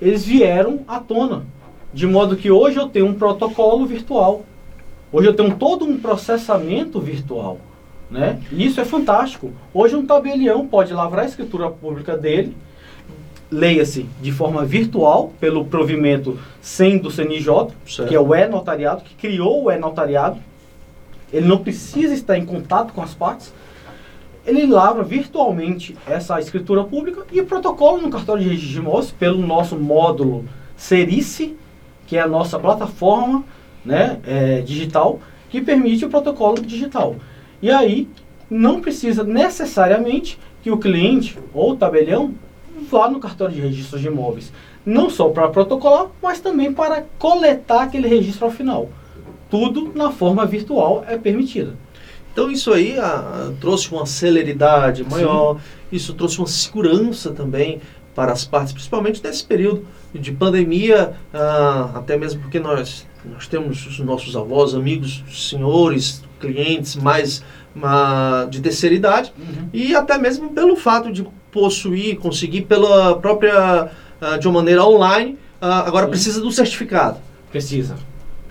eles 0.00 0.24
vieram 0.24 0.80
à 0.88 0.98
tona. 0.98 1.44
De 1.92 2.06
modo 2.06 2.34
que 2.34 2.50
hoje 2.50 2.78
eu 2.78 2.88
tenho 2.88 3.04
um 3.04 3.12
protocolo 3.12 3.84
virtual. 3.84 4.46
Hoje 5.12 5.28
eu 5.28 5.34
tenho 5.34 5.54
todo 5.56 5.84
um 5.84 5.98
processamento 5.98 6.98
virtual. 6.98 7.58
Né? 8.10 8.40
E 8.50 8.64
isso 8.64 8.80
é 8.80 8.86
fantástico. 8.86 9.52
Hoje 9.74 9.94
um 9.94 10.06
tabelião 10.06 10.66
pode 10.66 10.94
lavrar 10.94 11.26
a 11.26 11.28
escritura 11.28 11.68
pública 11.68 12.16
dele, 12.16 12.56
leia-se 13.50 14.06
de 14.22 14.32
forma 14.32 14.64
virtual, 14.64 15.34
pelo 15.38 15.66
provimento 15.66 16.38
100 16.62 16.98
do 17.00 17.10
CNJ, 17.10 17.68
certo. 17.86 18.08
que 18.08 18.14
é 18.14 18.20
o 18.20 18.34
e-notariado, 18.34 19.02
que 19.02 19.14
criou 19.14 19.64
o 19.64 19.70
e-notariado. 19.70 20.40
Ele 21.30 21.46
não 21.46 21.58
precisa 21.58 22.14
estar 22.14 22.38
em 22.38 22.46
contato 22.46 22.94
com 22.94 23.02
as 23.02 23.12
partes, 23.12 23.52
ele 24.46 24.66
lavra 24.66 25.02
virtualmente 25.02 25.96
essa 26.06 26.38
escritura 26.40 26.84
pública 26.84 27.24
e 27.30 27.40
o 27.40 27.46
protocolo 27.46 28.02
no 28.02 28.10
cartório 28.10 28.42
de 28.42 28.48
registro 28.48 28.72
de 28.72 28.78
imóveis 28.78 29.10
pelo 29.12 29.46
nosso 29.46 29.76
módulo 29.76 30.44
Serice, 30.76 31.56
que 32.06 32.16
é 32.16 32.20
a 32.20 32.26
nossa 32.26 32.58
plataforma 32.58 33.44
né, 33.84 34.18
é, 34.26 34.60
digital, 34.60 35.20
que 35.48 35.60
permite 35.60 36.04
o 36.04 36.10
protocolo 36.10 36.60
digital. 36.60 37.16
E 37.60 37.70
aí, 37.70 38.08
não 38.50 38.80
precisa 38.80 39.22
necessariamente 39.22 40.38
que 40.62 40.70
o 40.70 40.78
cliente 40.78 41.38
ou 41.54 41.72
o 41.72 41.76
tabelião 41.76 42.34
lá 42.90 43.08
no 43.08 43.20
cartório 43.20 43.54
de 43.54 43.60
registro 43.60 43.98
de 43.98 44.08
imóveis, 44.08 44.52
não 44.84 45.08
só 45.08 45.28
para 45.28 45.48
protocolar, 45.48 46.08
mas 46.22 46.40
também 46.40 46.72
para 46.72 47.04
coletar 47.18 47.82
aquele 47.82 48.08
registro 48.08 48.46
ao 48.46 48.50
final. 48.50 48.88
Tudo 49.48 49.92
na 49.94 50.10
forma 50.10 50.44
virtual 50.44 51.04
é 51.06 51.16
permitida. 51.16 51.74
Então 52.32 52.50
isso 52.50 52.72
aí 52.72 52.98
ah, 52.98 53.52
trouxe 53.60 53.90
uma 53.92 54.06
celeridade 54.06 55.04
maior, 55.04 55.56
Sim. 55.56 55.60
isso 55.92 56.14
trouxe 56.14 56.38
uma 56.38 56.46
segurança 56.46 57.30
também 57.30 57.80
para 58.14 58.32
as 58.32 58.44
partes, 58.44 58.72
principalmente 58.72 59.22
nesse 59.22 59.44
período 59.44 59.86
de 60.14 60.32
pandemia, 60.32 61.14
ah, 61.32 61.90
até 61.94 62.16
mesmo 62.16 62.40
porque 62.40 62.58
nós, 62.58 63.06
nós 63.24 63.46
temos 63.46 63.86
os 63.86 63.98
nossos 64.00 64.34
avós, 64.36 64.74
amigos, 64.74 65.22
senhores, 65.30 66.22
clientes 66.40 66.96
mais 66.96 67.42
ah, 67.82 68.46
de 68.50 68.60
terceira 68.60 68.94
idade, 68.94 69.32
uhum. 69.38 69.68
e 69.72 69.94
até 69.94 70.18
mesmo 70.18 70.50
pelo 70.50 70.76
fato 70.76 71.12
de 71.12 71.26
possuir, 71.50 72.16
conseguir 72.16 72.62
pela 72.62 73.18
própria, 73.18 73.90
ah, 74.20 74.36
de 74.38 74.48
uma 74.48 74.60
maneira 74.60 74.84
online, 74.84 75.38
ah, 75.60 75.86
agora 75.86 76.06
Sim. 76.06 76.10
precisa 76.10 76.40
do 76.40 76.50
certificado. 76.50 77.18
Precisa. 77.50 77.96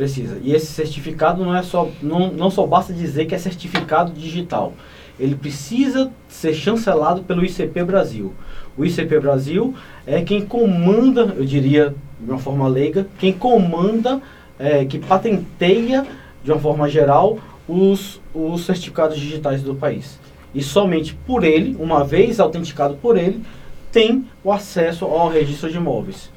Precisa. 0.01 0.39
E 0.41 0.51
esse 0.51 0.65
certificado 0.65 1.45
não 1.45 1.55
é 1.55 1.61
só 1.61 1.87
não, 2.01 2.31
não 2.31 2.49
só 2.49 2.65
basta 2.65 2.91
dizer 2.91 3.27
que 3.27 3.35
é 3.35 3.37
certificado 3.37 4.11
digital. 4.11 4.73
Ele 5.19 5.35
precisa 5.35 6.11
ser 6.27 6.55
chancelado 6.55 7.21
pelo 7.21 7.45
ICP 7.45 7.83
Brasil. 7.83 8.33
O 8.75 8.83
ICP 8.83 9.19
Brasil 9.19 9.75
é 10.07 10.23
quem 10.23 10.43
comanda, 10.43 11.35
eu 11.37 11.45
diria 11.45 11.93
de 12.19 12.31
uma 12.31 12.39
forma 12.39 12.67
leiga, 12.67 13.05
quem 13.19 13.31
comanda, 13.31 14.19
é, 14.57 14.85
que 14.85 14.97
patenteia 14.97 16.03
de 16.43 16.51
uma 16.51 16.59
forma 16.59 16.89
geral 16.89 17.37
os, 17.67 18.19
os 18.33 18.65
certificados 18.65 19.19
digitais 19.19 19.61
do 19.61 19.75
país. 19.75 20.19
E 20.51 20.63
somente 20.63 21.13
por 21.27 21.43
ele, 21.43 21.77
uma 21.79 22.03
vez 22.03 22.39
autenticado 22.39 22.95
por 22.95 23.19
ele, 23.19 23.43
tem 23.91 24.25
o 24.43 24.51
acesso 24.51 25.05
ao 25.05 25.29
registro 25.29 25.69
de 25.69 25.77
imóveis. 25.77 26.31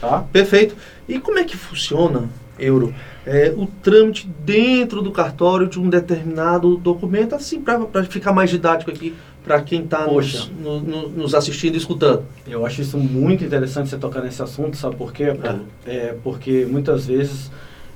Tá? 0.00 0.24
Perfeito. 0.32 0.74
E 1.06 1.20
como 1.20 1.38
é 1.38 1.44
que 1.44 1.54
funciona 1.54 2.30
euro. 2.58 2.94
É, 3.26 3.52
o 3.56 3.66
trâmite 3.66 4.28
dentro 4.44 5.02
do 5.02 5.10
cartório 5.10 5.66
de 5.66 5.80
um 5.80 5.88
determinado 5.88 6.76
documento, 6.76 7.34
assim, 7.34 7.60
para 7.60 8.04
ficar 8.04 8.32
mais 8.32 8.50
didático 8.50 8.90
aqui 8.90 9.14
para 9.42 9.60
quem 9.60 9.82
está 9.82 10.06
nos, 10.06 10.50
no, 10.50 10.80
no, 10.80 11.08
nos, 11.10 11.34
assistindo 11.34 11.74
e 11.74 11.78
escutando. 11.78 12.24
Eu 12.46 12.64
acho 12.64 12.80
isso 12.80 12.96
muito 12.96 13.44
interessante 13.44 13.90
você 13.90 13.98
tocar 13.98 14.22
nesse 14.22 14.42
assunto, 14.42 14.76
sabe 14.76 14.96
por 14.96 15.12
quê, 15.12 15.34
Paulo? 15.34 15.66
É, 15.86 15.96
é 15.96 16.16
porque 16.24 16.66
muitas 16.68 17.06
vezes 17.06 17.50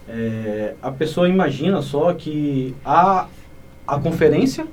é, 0.07 0.75
a 0.83 0.91
pessoa 0.91 1.29
imagina 1.29 1.81
só 1.81 2.13
que 2.13 2.75
há 2.85 3.27
a 3.87 3.99
conferência 3.99 4.67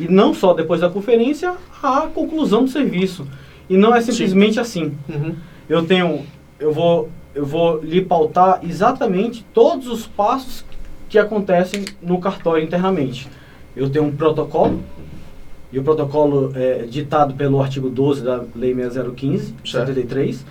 e 0.00 0.08
não 0.08 0.34
só 0.34 0.52
depois 0.52 0.80
da 0.80 0.90
conferência 0.90 1.54
a 1.80 2.08
conclusão 2.12 2.64
do 2.64 2.70
serviço. 2.70 3.26
E 3.68 3.76
não 3.76 3.94
é 3.94 4.00
simplesmente 4.00 4.54
Sim. 4.54 4.60
assim. 4.60 4.98
Uhum. 5.08 5.36
Eu 5.68 5.86
tenho, 5.86 6.26
eu 6.58 6.72
vou 6.72 7.08
eu 7.40 7.46
vou 7.46 7.80
lhe 7.80 8.02
pautar 8.02 8.60
exatamente 8.62 9.42
todos 9.54 9.88
os 9.88 10.06
passos 10.06 10.62
que 11.08 11.18
acontecem 11.18 11.86
no 12.02 12.20
cartório 12.20 12.62
internamente. 12.62 13.26
Eu 13.74 13.88
tenho 13.88 14.04
um 14.04 14.14
protocolo, 14.14 14.82
e 15.72 15.78
o 15.78 15.82
protocolo 15.82 16.52
é 16.54 16.82
ditado 16.82 17.32
pelo 17.32 17.62
artigo 17.62 17.88
12 17.88 18.22
da 18.22 18.44
Lei 18.54 18.74
6015, 18.74 19.54
73. 19.64 20.44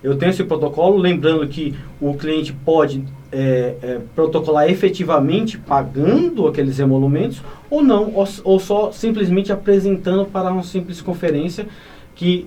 Eu 0.00 0.16
tenho 0.16 0.30
esse 0.30 0.44
protocolo, 0.44 0.96
lembrando 0.96 1.44
que 1.48 1.74
o 2.00 2.14
cliente 2.14 2.52
pode 2.52 3.02
é, 3.32 3.74
é, 3.82 4.00
protocolar 4.14 4.70
efetivamente 4.70 5.58
pagando 5.58 6.46
aqueles 6.46 6.78
emolumentos 6.78 7.42
ou 7.68 7.82
não, 7.82 8.14
ou, 8.14 8.28
ou 8.44 8.60
só 8.60 8.92
simplesmente 8.92 9.50
apresentando 9.50 10.24
para 10.24 10.52
uma 10.52 10.62
simples 10.62 11.00
conferência 11.00 11.66
que 12.14 12.46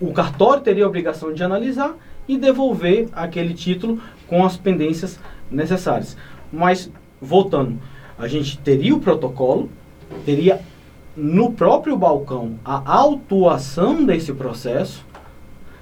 o 0.00 0.12
cartório 0.12 0.62
teria 0.62 0.84
a 0.84 0.88
obrigação 0.88 1.32
de 1.32 1.42
analisar 1.42 1.96
e 2.28 2.36
devolver 2.36 3.08
aquele 3.12 3.54
título 3.54 4.00
com 4.26 4.44
as 4.44 4.56
pendências 4.56 5.18
necessárias. 5.50 6.16
Mas, 6.52 6.90
voltando, 7.20 7.78
a 8.18 8.28
gente 8.28 8.58
teria 8.58 8.94
o 8.94 9.00
protocolo, 9.00 9.70
teria 10.24 10.60
no 11.16 11.52
próprio 11.52 11.96
balcão 11.96 12.54
a 12.64 12.82
autuação 12.92 14.04
desse 14.04 14.32
processo. 14.32 15.04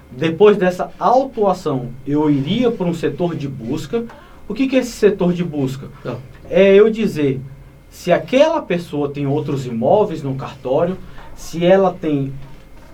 Depois 0.09 0.57
dessa 0.57 0.91
autuação, 0.97 1.89
eu 2.05 2.29
iria 2.29 2.71
para 2.71 2.87
um 2.87 2.93
setor 2.93 3.35
de 3.35 3.47
busca. 3.47 4.05
O 4.47 4.53
que, 4.53 4.67
que 4.67 4.77
é 4.77 4.79
esse 4.79 4.91
setor 4.91 5.33
de 5.33 5.43
busca? 5.43 5.89
Não. 6.03 6.17
É 6.49 6.73
eu 6.73 6.89
dizer 6.89 7.41
se 7.89 8.11
aquela 8.11 8.61
pessoa 8.61 9.09
tem 9.09 9.27
outros 9.27 9.65
imóveis 9.65 10.23
no 10.23 10.35
cartório, 10.35 10.97
se 11.35 11.65
ela 11.65 11.93
tem 11.93 12.33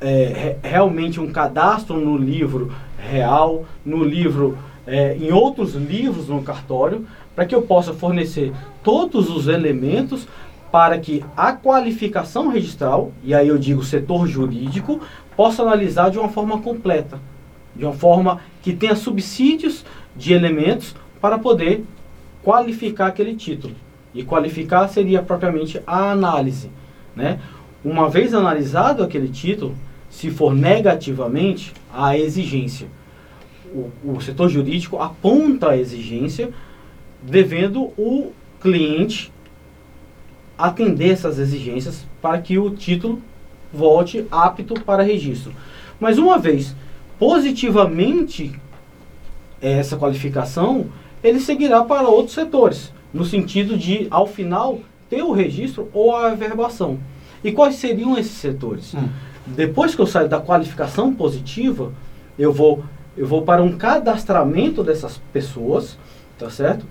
é, 0.01 0.57
realmente 0.63 1.19
um 1.19 1.31
cadastro 1.31 1.99
no 1.99 2.17
livro 2.17 2.71
real, 3.09 3.65
no 3.85 4.03
livro, 4.03 4.57
é, 4.87 5.15
em 5.15 5.31
outros 5.31 5.75
livros 5.75 6.27
no 6.27 6.41
cartório, 6.41 7.05
para 7.35 7.45
que 7.45 7.53
eu 7.53 7.61
possa 7.61 7.93
fornecer 7.93 8.53
todos 8.83 9.29
os 9.29 9.47
elementos 9.47 10.27
para 10.71 10.97
que 10.97 11.23
a 11.37 11.53
qualificação 11.53 12.47
registral, 12.47 13.11
e 13.23 13.33
aí 13.35 13.47
eu 13.47 13.59
digo 13.59 13.83
setor 13.83 14.27
jurídico, 14.27 14.99
possa 15.35 15.61
analisar 15.61 16.09
de 16.09 16.17
uma 16.17 16.29
forma 16.29 16.61
completa, 16.61 17.19
de 17.75 17.85
uma 17.85 17.93
forma 17.93 18.41
que 18.61 18.73
tenha 18.73 18.95
subsídios 18.95 19.85
de 20.15 20.33
elementos 20.33 20.95
para 21.21 21.37
poder 21.37 21.83
qualificar 22.43 23.07
aquele 23.07 23.35
título. 23.35 23.75
E 24.13 24.23
qualificar 24.23 24.87
seria 24.87 25.21
propriamente 25.21 25.81
a 25.85 26.11
análise. 26.11 26.69
Né? 27.15 27.39
Uma 27.83 28.09
vez 28.09 28.33
analisado 28.33 29.03
aquele 29.03 29.27
título, 29.27 29.75
se 30.13 30.29
for 30.29 30.53
negativamente, 30.53 31.73
a 31.91 32.15
exigência. 32.15 32.87
O, 33.73 33.89
o 34.13 34.21
setor 34.21 34.47
jurídico 34.47 34.99
aponta 34.99 35.71
a 35.71 35.77
exigência, 35.77 36.51
devendo 37.23 37.85
o 37.97 38.31
cliente 38.61 39.33
atender 40.55 41.09
essas 41.09 41.39
exigências 41.39 42.05
para 42.21 42.39
que 42.39 42.59
o 42.59 42.69
título 42.69 43.19
volte 43.73 44.27
apto 44.29 44.75
para 44.81 45.01
registro. 45.01 45.51
Mas 45.99 46.19
uma 46.19 46.37
vez 46.37 46.75
positivamente 47.17 48.53
essa 49.59 49.97
qualificação, 49.97 50.85
ele 51.23 51.39
seguirá 51.39 51.83
para 51.83 52.07
outros 52.07 52.35
setores, 52.35 52.93
no 53.11 53.25
sentido 53.25 53.75
de, 53.75 54.07
ao 54.11 54.27
final, 54.27 54.79
ter 55.09 55.23
o 55.23 55.31
registro 55.31 55.89
ou 55.91 56.15
a 56.15 56.31
averbação. 56.31 56.99
E 57.43 57.51
quais 57.51 57.75
seriam 57.75 58.15
esses 58.15 58.33
setores? 58.33 58.93
Hum. 58.93 59.09
Depois 59.45 59.93
que 59.93 60.01
eu 60.01 60.07
saio 60.07 60.29
da 60.29 60.39
qualificação 60.39 61.13
positiva, 61.13 61.91
eu 62.39 62.51
vou, 62.51 62.83
eu 63.17 63.27
vou 63.27 63.41
para 63.41 63.61
um 63.61 63.77
cadastramento 63.77 64.83
dessas 64.83 65.19
pessoas, 65.31 65.97
tá 66.37 66.49
certo? 66.49 66.85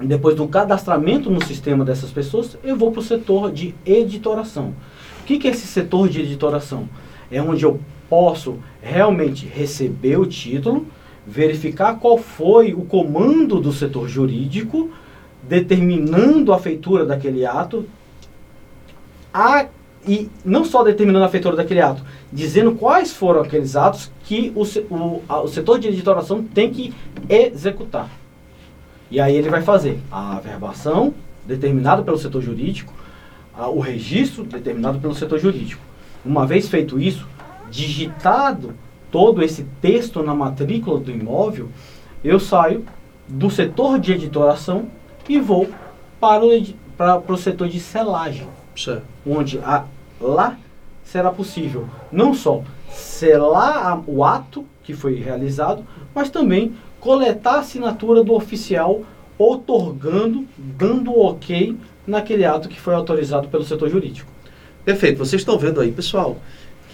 Depois 0.00 0.34
do 0.34 0.46
cadastramento 0.48 1.30
no 1.30 1.44
sistema 1.44 1.84
dessas 1.84 2.10
pessoas, 2.10 2.56
eu 2.64 2.76
vou 2.76 2.90
para 2.90 3.00
o 3.00 3.04
setor 3.04 3.52
de 3.52 3.74
editoração. 3.84 4.74
O 5.20 5.24
que, 5.24 5.38
que 5.38 5.48
é 5.48 5.50
esse 5.50 5.66
setor 5.66 6.08
de 6.08 6.20
editoração? 6.20 6.88
É 7.30 7.42
onde 7.42 7.64
eu 7.64 7.80
posso 8.08 8.58
realmente 8.80 9.46
receber 9.46 10.18
o 10.18 10.26
título, 10.26 10.86
verificar 11.26 11.98
qual 11.98 12.18
foi 12.18 12.74
o 12.74 12.82
comando 12.82 13.60
do 13.60 13.72
setor 13.72 14.08
jurídico, 14.08 14.90
determinando 15.42 16.52
a 16.52 16.58
feitura 16.58 17.04
daquele 17.04 17.44
ato, 17.46 17.86
a 19.32 19.66
e 20.06 20.28
não 20.44 20.64
só 20.64 20.82
determinando 20.82 21.24
a 21.24 21.28
feitura 21.28 21.56
daquele 21.56 21.80
ato, 21.80 22.02
dizendo 22.32 22.72
quais 22.72 23.12
foram 23.12 23.40
aqueles 23.40 23.76
atos 23.76 24.10
que 24.24 24.52
o, 24.54 24.62
o, 24.94 25.22
a, 25.28 25.40
o 25.40 25.48
setor 25.48 25.78
de 25.78 25.88
editoração 25.88 26.42
tem 26.42 26.70
que 26.70 26.92
executar. 27.28 28.08
E 29.10 29.20
aí 29.20 29.36
ele 29.36 29.48
vai 29.48 29.62
fazer 29.62 30.00
a 30.10 30.36
averbação, 30.36 31.14
determinada 31.46 32.02
pelo 32.02 32.18
setor 32.18 32.42
jurídico, 32.42 32.92
a, 33.54 33.68
o 33.68 33.78
registro, 33.78 34.44
determinado 34.44 34.98
pelo 34.98 35.14
setor 35.14 35.38
jurídico. 35.38 35.82
Uma 36.24 36.46
vez 36.46 36.68
feito 36.68 36.98
isso, 36.98 37.28
digitado 37.70 38.74
todo 39.10 39.42
esse 39.42 39.64
texto 39.80 40.22
na 40.22 40.34
matrícula 40.34 40.98
do 40.98 41.10
imóvel, 41.10 41.68
eu 42.24 42.40
saio 42.40 42.84
do 43.28 43.50
setor 43.50 43.98
de 43.98 44.12
editoração 44.12 44.86
e 45.28 45.38
vou 45.38 45.68
para 46.18 46.44
o, 46.44 46.64
para, 46.96 47.20
para 47.20 47.34
o 47.34 47.38
setor 47.38 47.68
de 47.68 47.78
selagem. 47.78 48.46
Onde 49.26 49.58
a, 49.58 49.84
lá 50.20 50.56
será 51.04 51.30
possível 51.30 51.88
não 52.10 52.32
só 52.32 52.62
selar 52.90 54.02
o 54.06 54.24
ato 54.24 54.64
que 54.82 54.94
foi 54.94 55.14
realizado, 55.14 55.84
mas 56.14 56.30
também 56.30 56.74
coletar 57.00 57.56
a 57.56 57.60
assinatura 57.60 58.22
do 58.22 58.34
oficial 58.34 59.02
otorgando, 59.38 60.46
dando 60.56 61.18
ok 61.18 61.76
naquele 62.06 62.44
ato 62.44 62.68
que 62.68 62.80
foi 62.80 62.94
autorizado 62.94 63.48
pelo 63.48 63.64
setor 63.64 63.88
jurídico. 63.88 64.30
Perfeito. 64.84 65.18
Vocês 65.18 65.42
estão 65.42 65.58
vendo 65.58 65.80
aí, 65.80 65.92
pessoal, 65.92 66.38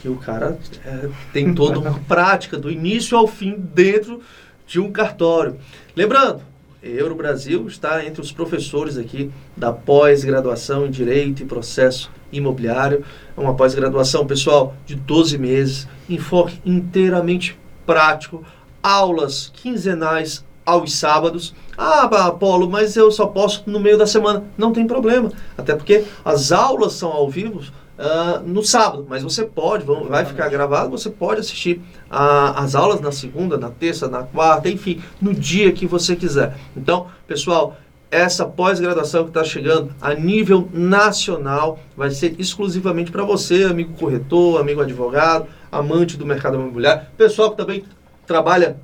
que 0.01 0.09
o 0.09 0.17
cara 0.17 0.59
é, 0.85 1.09
tem 1.33 1.55
toda 1.55 1.79
uma 1.79 1.99
prática 2.07 2.57
do 2.59 2.71
início 2.71 3.17
ao 3.17 3.27
fim 3.27 3.55
dentro 3.57 4.21
de 4.67 4.79
um 4.79 4.93
cartório. 4.93 5.57
Lembrando 5.97 6.43
Euro 6.83 7.15
Brasil 7.15 7.67
está 7.67 8.05
entre 8.05 8.21
os 8.21 8.31
professores 8.31 8.97
aqui 8.97 9.31
da 9.57 9.73
pós-graduação 9.73 10.87
em 10.87 10.91
Direito 10.91 11.43
e 11.43 11.47
Processo 11.47 12.09
Imobiliário. 12.31 13.05
É 13.37 13.41
uma 13.41 13.55
pós-graduação, 13.55 14.27
pessoal, 14.27 14.75
de 14.87 14.95
12 14.95 15.39
meses, 15.39 15.89
enfoque 16.09 16.61
inteiramente 16.65 17.59
prático, 17.85 18.45
aulas 18.81 19.51
quinzenais 19.53 20.45
aos 20.65 20.93
sábados. 20.93 21.53
Ah, 21.77 22.09
Paulo, 22.39 22.71
mas 22.71 22.97
eu 22.97 23.11
só 23.11 23.27
posso 23.27 23.65
no 23.67 23.81
meio 23.81 23.99
da 23.99 24.07
semana. 24.07 24.45
Não 24.57 24.73
tem 24.73 24.87
problema, 24.87 25.33
até 25.57 25.75
porque 25.75 26.05
as 26.25 26.53
aulas 26.53 26.93
são 26.93 27.11
ao 27.11 27.29
vivo 27.29 27.61
uh, 27.99 28.41
no 28.47 28.63
sábado, 28.63 29.07
mas 29.09 29.23
você 29.23 29.45
pode, 29.45 29.85
vai 29.85 30.25
ficar 30.25 30.49
gravado, 30.49 30.91
você 30.91 31.11
pode 31.11 31.41
assistir 31.41 31.83
a, 32.09 32.63
as 32.63 32.75
aulas 32.75 33.01
na 33.01 33.13
segunda, 33.13 33.59
na 33.59 33.71
terça, 33.71 34.09
na 34.09 34.23
quarta, 34.23 34.71
enfim, 34.71 35.03
no 35.21 35.35
dia 35.35 35.73
que 35.73 35.87
você 35.87 36.15
quiser. 36.15 36.57
Então, 36.77 37.09
pessoal, 37.27 37.77
essa 38.11 38.47
pós-graduação 38.47 39.25
que 39.25 39.31
está 39.31 39.45
chegando 39.45 39.95
a 40.01 40.15
nível 40.15 40.69
nacional 40.73 41.79
vai 41.97 42.11
ser 42.11 42.35
exclusivamente 42.39 43.11
para 43.11 43.25
você, 43.25 43.65
amigo 43.65 43.93
corretor, 43.95 44.61
amigo 44.61 44.81
advogado, 44.81 45.47
amante 45.71 46.17
do 46.17 46.25
mercado 46.25 46.55
imobiliário, 46.55 47.07
pessoal 47.17 47.51
que 47.51 47.59
também 47.59 47.85
trabalha 48.27 48.79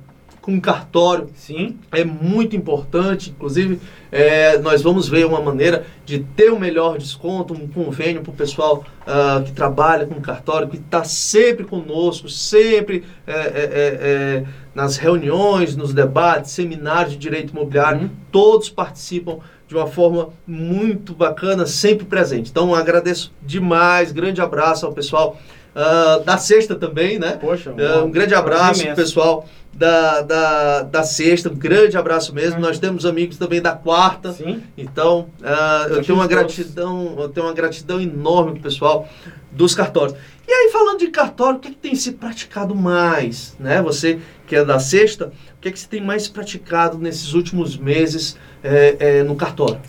com 0.45 0.61
cartório. 0.61 1.27
Sim. 1.35 1.75
É 1.91 2.05
muito 2.05 2.55
importante. 2.55 3.31
Inclusive, 3.31 3.79
é, 4.11 4.59
nós 4.59 4.83
vamos 4.83 5.09
ver 5.09 5.25
uma 5.25 5.41
maneira 5.41 5.87
de 6.05 6.19
ter 6.19 6.53
um 6.53 6.59
melhor 6.59 6.99
desconto, 6.99 7.55
um 7.55 7.67
convênio 7.67 8.21
para 8.21 8.29
o 8.29 8.35
pessoal 8.35 8.85
uh, 9.07 9.43
que 9.43 9.51
trabalha 9.51 10.05
com 10.05 10.21
cartório, 10.21 10.67
que 10.67 10.77
está 10.77 11.03
sempre 11.03 11.65
conosco, 11.65 12.29
sempre 12.29 13.03
é, 13.25 13.31
é, 13.31 13.35
é, 13.35 13.43
é, 13.43 14.43
nas 14.75 14.97
reuniões, 14.97 15.75
nos 15.75 15.95
debates, 15.95 16.51
seminários 16.51 17.13
de 17.13 17.17
direito 17.17 17.49
imobiliário. 17.49 18.01
Uhum. 18.01 18.09
Todos 18.31 18.69
participam 18.69 19.39
de 19.67 19.73
uma 19.73 19.87
forma 19.87 20.29
muito 20.45 21.15
bacana, 21.15 21.65
sempre 21.65 22.05
presente. 22.05 22.51
Então, 22.51 22.75
agradeço 22.75 23.33
demais. 23.41 24.11
Grande 24.11 24.41
abraço 24.41 24.85
ao 24.85 24.93
pessoal. 24.93 25.39
Uh, 25.75 26.23
da 26.23 26.37
sexta 26.37 26.73
também, 26.73 27.19
né? 27.19 27.31
Poxa, 27.31 27.71
uh, 27.71 28.05
um 28.05 28.09
grande 28.09 28.33
abraço 28.33 28.81
pessoal 28.95 29.45
da, 29.75 30.21
da, 30.21 30.81
da 30.83 31.03
sexta, 31.03 31.49
um 31.49 31.55
grande 31.55 31.97
abraço 31.97 32.33
mesmo. 32.33 32.55
Uhum. 32.55 32.61
Nós 32.61 32.79
temos 32.79 33.05
amigos 33.05 33.37
também 33.37 33.61
da 33.61 33.73
quarta. 33.73 34.31
Sim. 34.31 34.63
Então, 34.77 35.27
uh, 35.41 35.93
eu 35.93 36.03
tenho 36.03 36.17
uma 36.17 36.27
gratidão, 36.27 37.15
eu 37.19 37.29
tenho 37.29 37.45
uma 37.45 37.53
gratidão 37.53 37.99
enorme 37.99 38.53
pro 38.53 38.61
pessoal 38.61 39.07
dos 39.51 39.75
cartórios. 39.75 40.17
E 40.47 40.51
aí, 40.51 40.69
falando 40.71 40.99
de 40.99 41.07
cartório, 41.07 41.57
o 41.57 41.59
que, 41.59 41.67
é 41.67 41.71
que 41.71 41.77
tem 41.77 41.95
se 41.95 42.13
praticado 42.13 42.73
mais? 42.73 43.55
Né? 43.59 43.81
Você 43.81 44.19
que 44.47 44.55
é 44.55 44.63
da 44.63 44.79
sexta, 44.79 45.27
o 45.57 45.61
que, 45.61 45.67
é 45.67 45.71
que 45.71 45.79
você 45.79 45.87
tem 45.87 46.01
mais 46.01 46.27
praticado 46.27 46.97
nesses 46.97 47.33
últimos 47.33 47.75
meses 47.75 48.37
é, 48.63 48.95
é, 48.99 49.23
no 49.23 49.35
cartório? 49.35 49.79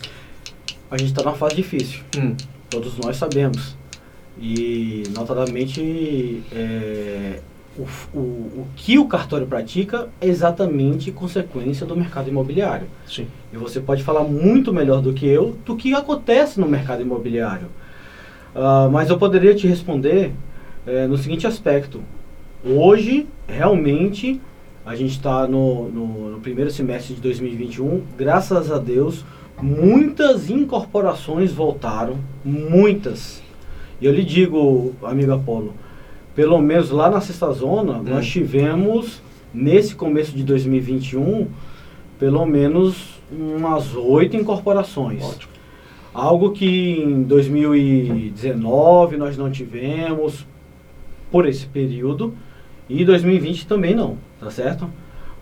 A 0.91 0.97
gente 0.97 1.11
está 1.11 1.23
numa 1.23 1.35
fase 1.35 1.55
difícil. 1.55 2.01
Hum. 2.17 2.35
Todos 2.69 2.97
nós 2.97 3.15
sabemos. 3.15 3.77
E, 4.39 5.03
notadamente, 5.15 6.43
é, 6.51 7.39
o, 7.77 8.17
o, 8.17 8.19
o 8.19 8.67
que 8.75 8.97
o 8.97 9.05
cartório 9.05 9.45
pratica 9.45 10.09
é 10.19 10.27
exatamente 10.27 11.11
consequência 11.11 11.85
do 11.85 11.95
mercado 11.95 12.29
imobiliário. 12.29 12.87
Sim. 13.05 13.27
E 13.53 13.57
você 13.57 13.79
pode 13.79 14.03
falar 14.03 14.23
muito 14.23 14.73
melhor 14.73 15.01
do 15.01 15.13
que 15.13 15.27
eu 15.27 15.55
do 15.65 15.75
que 15.75 15.93
acontece 15.93 16.59
no 16.59 16.67
mercado 16.67 17.01
imobiliário. 17.01 17.67
Uh, 18.55 18.89
mas 18.91 19.09
eu 19.09 19.17
poderia 19.17 19.53
te 19.53 19.67
responder 19.67 20.31
é, 20.85 21.05
no 21.05 21.17
seguinte 21.17 21.45
aspecto. 21.45 22.01
Hoje, 22.65 23.27
realmente, 23.47 24.41
a 24.85 24.95
gente 24.95 25.11
está 25.11 25.47
no, 25.47 25.89
no, 25.89 26.31
no 26.31 26.39
primeiro 26.39 26.71
semestre 26.71 27.13
de 27.13 27.21
2021, 27.21 28.01
graças 28.17 28.71
a 28.71 28.79
Deus, 28.79 29.23
muitas 29.61 30.49
incorporações 30.49 31.51
voltaram, 31.51 32.17
muitas. 32.43 33.43
E 33.99 34.05
eu 34.05 34.13
lhe 34.13 34.23
digo, 34.23 34.95
amigo 35.03 35.33
Apolo, 35.33 35.73
pelo 36.37 36.61
menos 36.61 36.91
lá 36.91 37.09
na 37.09 37.19
sexta 37.19 37.51
zona, 37.51 37.93
hum. 37.93 38.03
nós 38.03 38.27
tivemos, 38.27 39.23
nesse 39.51 39.95
começo 39.95 40.33
de 40.33 40.43
2021, 40.43 41.47
pelo 42.19 42.45
menos 42.45 43.19
umas 43.31 43.95
oito 43.95 44.37
incorporações. 44.37 45.23
Ótimo. 45.23 45.51
Algo 46.13 46.51
que 46.51 47.01
em 47.01 47.23
2019 47.23 49.17
nós 49.17 49.35
não 49.35 49.49
tivemos 49.49 50.45
por 51.31 51.47
esse 51.47 51.65
período 51.65 52.35
e 52.87 53.03
2020 53.03 53.65
também 53.65 53.95
não, 53.95 54.17
tá 54.39 54.51
certo? 54.51 54.87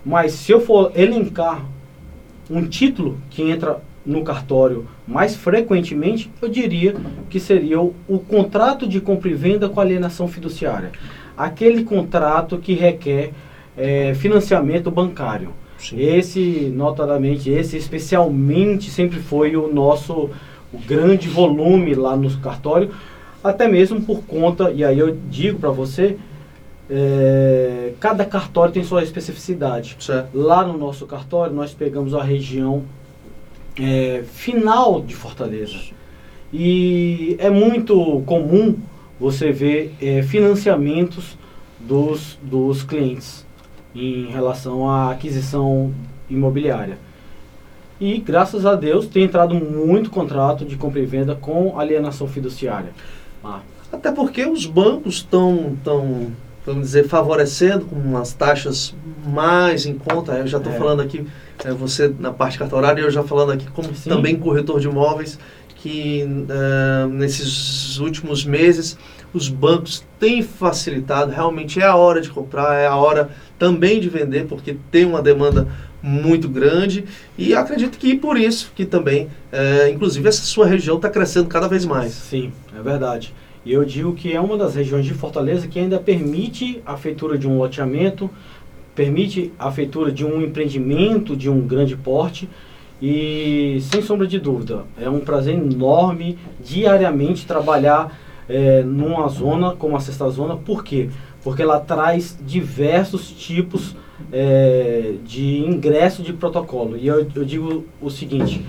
Mas 0.02 0.32
se 0.32 0.50
eu 0.50 0.62
for 0.62 0.92
elencar 0.96 1.62
um 2.50 2.64
título 2.66 3.18
que 3.28 3.42
entra 3.42 3.82
no 4.06 4.22
cartório 4.22 4.86
mais 5.06 5.34
frequentemente, 5.34 6.30
eu 6.40 6.48
diria 6.48 6.94
que 7.28 7.40
seria 7.40 7.80
o, 7.80 7.94
o, 8.08 8.18
contrato 8.18 8.86
de 8.86 9.00
compra 9.00 9.28
e 9.28 9.34
venda 9.34 9.68
com 9.68 9.80
alienação 9.80 10.28
fiduciária. 10.28 10.92
Aquele 11.36 11.84
contrato 11.84 12.58
que 12.58 12.72
requer 12.72 13.32
é, 13.76 14.14
financiamento 14.14 14.90
bancário. 14.90 15.50
Sim. 15.76 16.00
Esse, 16.00 16.72
notadamente, 16.74 17.50
esse 17.50 17.76
especialmente 17.76 18.90
sempre 18.90 19.18
foi 19.18 19.56
o 19.56 19.72
nosso 19.72 20.30
o 20.72 20.78
grande 20.78 21.28
volume 21.28 21.94
lá 21.94 22.16
no 22.16 22.30
cartório, 22.38 22.90
até 23.42 23.68
mesmo 23.68 24.00
por 24.00 24.22
conta, 24.22 24.70
e 24.70 24.84
aí 24.84 24.98
eu 24.98 25.16
digo 25.30 25.58
para 25.58 25.70
você, 25.70 26.16
é, 26.90 27.92
cada 28.00 28.24
cartório 28.24 28.72
tem 28.72 28.82
sua 28.82 29.02
especificidade. 29.02 29.96
Certo. 30.00 30.36
Lá 30.36 30.64
no 30.64 30.76
nosso 30.76 31.06
cartório, 31.06 31.54
nós 31.54 31.72
pegamos 31.72 32.14
a 32.14 32.22
região 32.22 32.84
é, 33.78 34.24
final 34.32 35.00
de 35.00 35.14
Fortaleza. 35.14 35.78
E 36.52 37.36
é 37.38 37.50
muito 37.50 38.22
comum 38.26 38.76
você 39.18 39.50
ver 39.50 39.94
é, 40.00 40.22
financiamentos 40.22 41.36
dos, 41.78 42.38
dos 42.42 42.82
clientes 42.82 43.46
em 43.94 44.26
relação 44.26 44.88
à 44.88 45.10
aquisição 45.10 45.92
imobiliária. 46.28 46.98
E 48.00 48.18
graças 48.18 48.66
a 48.66 48.74
Deus 48.74 49.06
tem 49.06 49.24
entrado 49.24 49.54
muito 49.54 50.10
contrato 50.10 50.64
de 50.64 50.76
compra 50.76 51.00
e 51.00 51.06
venda 51.06 51.34
com 51.34 51.78
alienação 51.78 52.28
fiduciária. 52.28 52.92
Ah. 53.42 53.60
Até 53.90 54.12
porque 54.12 54.44
os 54.44 54.66
bancos 54.66 55.16
estão, 55.16 55.76
tão, 55.82 56.32
vamos 56.66 56.88
dizer, 56.88 57.06
favorecendo 57.06 57.86
com 57.86 57.94
umas 57.94 58.32
taxas 58.32 58.92
mais 59.24 59.86
em 59.86 59.94
conta. 59.94 60.32
Eu 60.32 60.46
já 60.48 60.58
estou 60.58 60.72
é. 60.72 60.76
falando 60.76 61.00
aqui 61.00 61.24
é, 61.64 61.70
você 61.70 62.12
na 62.18 62.32
parte 62.32 62.58
cartorária, 62.58 63.00
eu 63.00 63.10
já 63.10 63.22
falando 63.22 63.52
aqui 63.52 63.66
como 63.70 63.94
Sim. 63.94 64.10
também 64.10 64.36
corretor 64.36 64.80
de 64.80 64.88
imóveis, 64.88 65.38
que 65.76 66.24
uh, 66.24 67.08
nesses 67.08 67.98
últimos 67.98 68.44
meses 68.44 68.98
os 69.32 69.48
bancos 69.48 70.04
têm 70.18 70.42
facilitado, 70.42 71.30
realmente 71.30 71.80
é 71.80 71.84
a 71.84 71.94
hora 71.94 72.20
de 72.20 72.30
comprar, 72.30 72.74
é 72.74 72.86
a 72.86 72.96
hora 72.96 73.30
também 73.58 74.00
de 74.00 74.08
vender, 74.08 74.46
porque 74.46 74.76
tem 74.90 75.04
uma 75.04 75.22
demanda 75.22 75.68
muito 76.02 76.48
grande 76.48 77.04
e 77.36 77.54
acredito 77.54 77.98
que 77.98 78.16
por 78.16 78.36
isso 78.36 78.72
que 78.74 78.84
também, 78.84 79.26
uh, 79.52 79.88
inclusive 79.92 80.28
essa 80.28 80.42
sua 80.42 80.66
região 80.66 80.96
está 80.96 81.08
crescendo 81.08 81.48
cada 81.48 81.68
vez 81.68 81.84
mais. 81.84 82.12
Sim, 82.12 82.52
é 82.76 82.82
verdade. 82.82 83.34
E 83.66 83.72
eu 83.72 83.84
digo 83.84 84.14
que 84.14 84.32
é 84.32 84.40
uma 84.40 84.56
das 84.56 84.76
regiões 84.76 85.04
de 85.04 85.12
Fortaleza 85.12 85.66
que 85.66 85.80
ainda 85.80 85.98
permite 85.98 86.80
a 86.86 86.96
feitura 86.96 87.36
de 87.36 87.48
um 87.48 87.58
loteamento, 87.58 88.30
permite 88.94 89.52
a 89.58 89.72
feitura 89.72 90.12
de 90.12 90.24
um 90.24 90.40
empreendimento 90.40 91.36
de 91.36 91.50
um 91.50 91.66
grande 91.66 91.96
porte. 91.96 92.48
E 93.02 93.78
sem 93.80 94.00
sombra 94.00 94.24
de 94.24 94.38
dúvida 94.38 94.84
é 94.96 95.10
um 95.10 95.18
prazer 95.18 95.54
enorme 95.54 96.38
diariamente 96.64 97.44
trabalhar 97.44 98.16
é, 98.48 98.84
numa 98.84 99.26
zona 99.26 99.74
como 99.74 99.96
a 99.96 100.00
sexta 100.00 100.30
zona. 100.30 100.54
Por 100.54 100.84
quê? 100.84 101.10
Porque 101.42 101.60
ela 101.60 101.80
traz 101.80 102.38
diversos 102.46 103.28
tipos 103.32 103.96
é, 104.32 105.14
de 105.24 105.58
ingresso 105.58 106.22
de 106.22 106.32
protocolo. 106.32 106.96
E 106.96 107.08
eu, 107.08 107.26
eu 107.34 107.44
digo 107.44 107.84
o 108.00 108.10
seguinte 108.10 108.64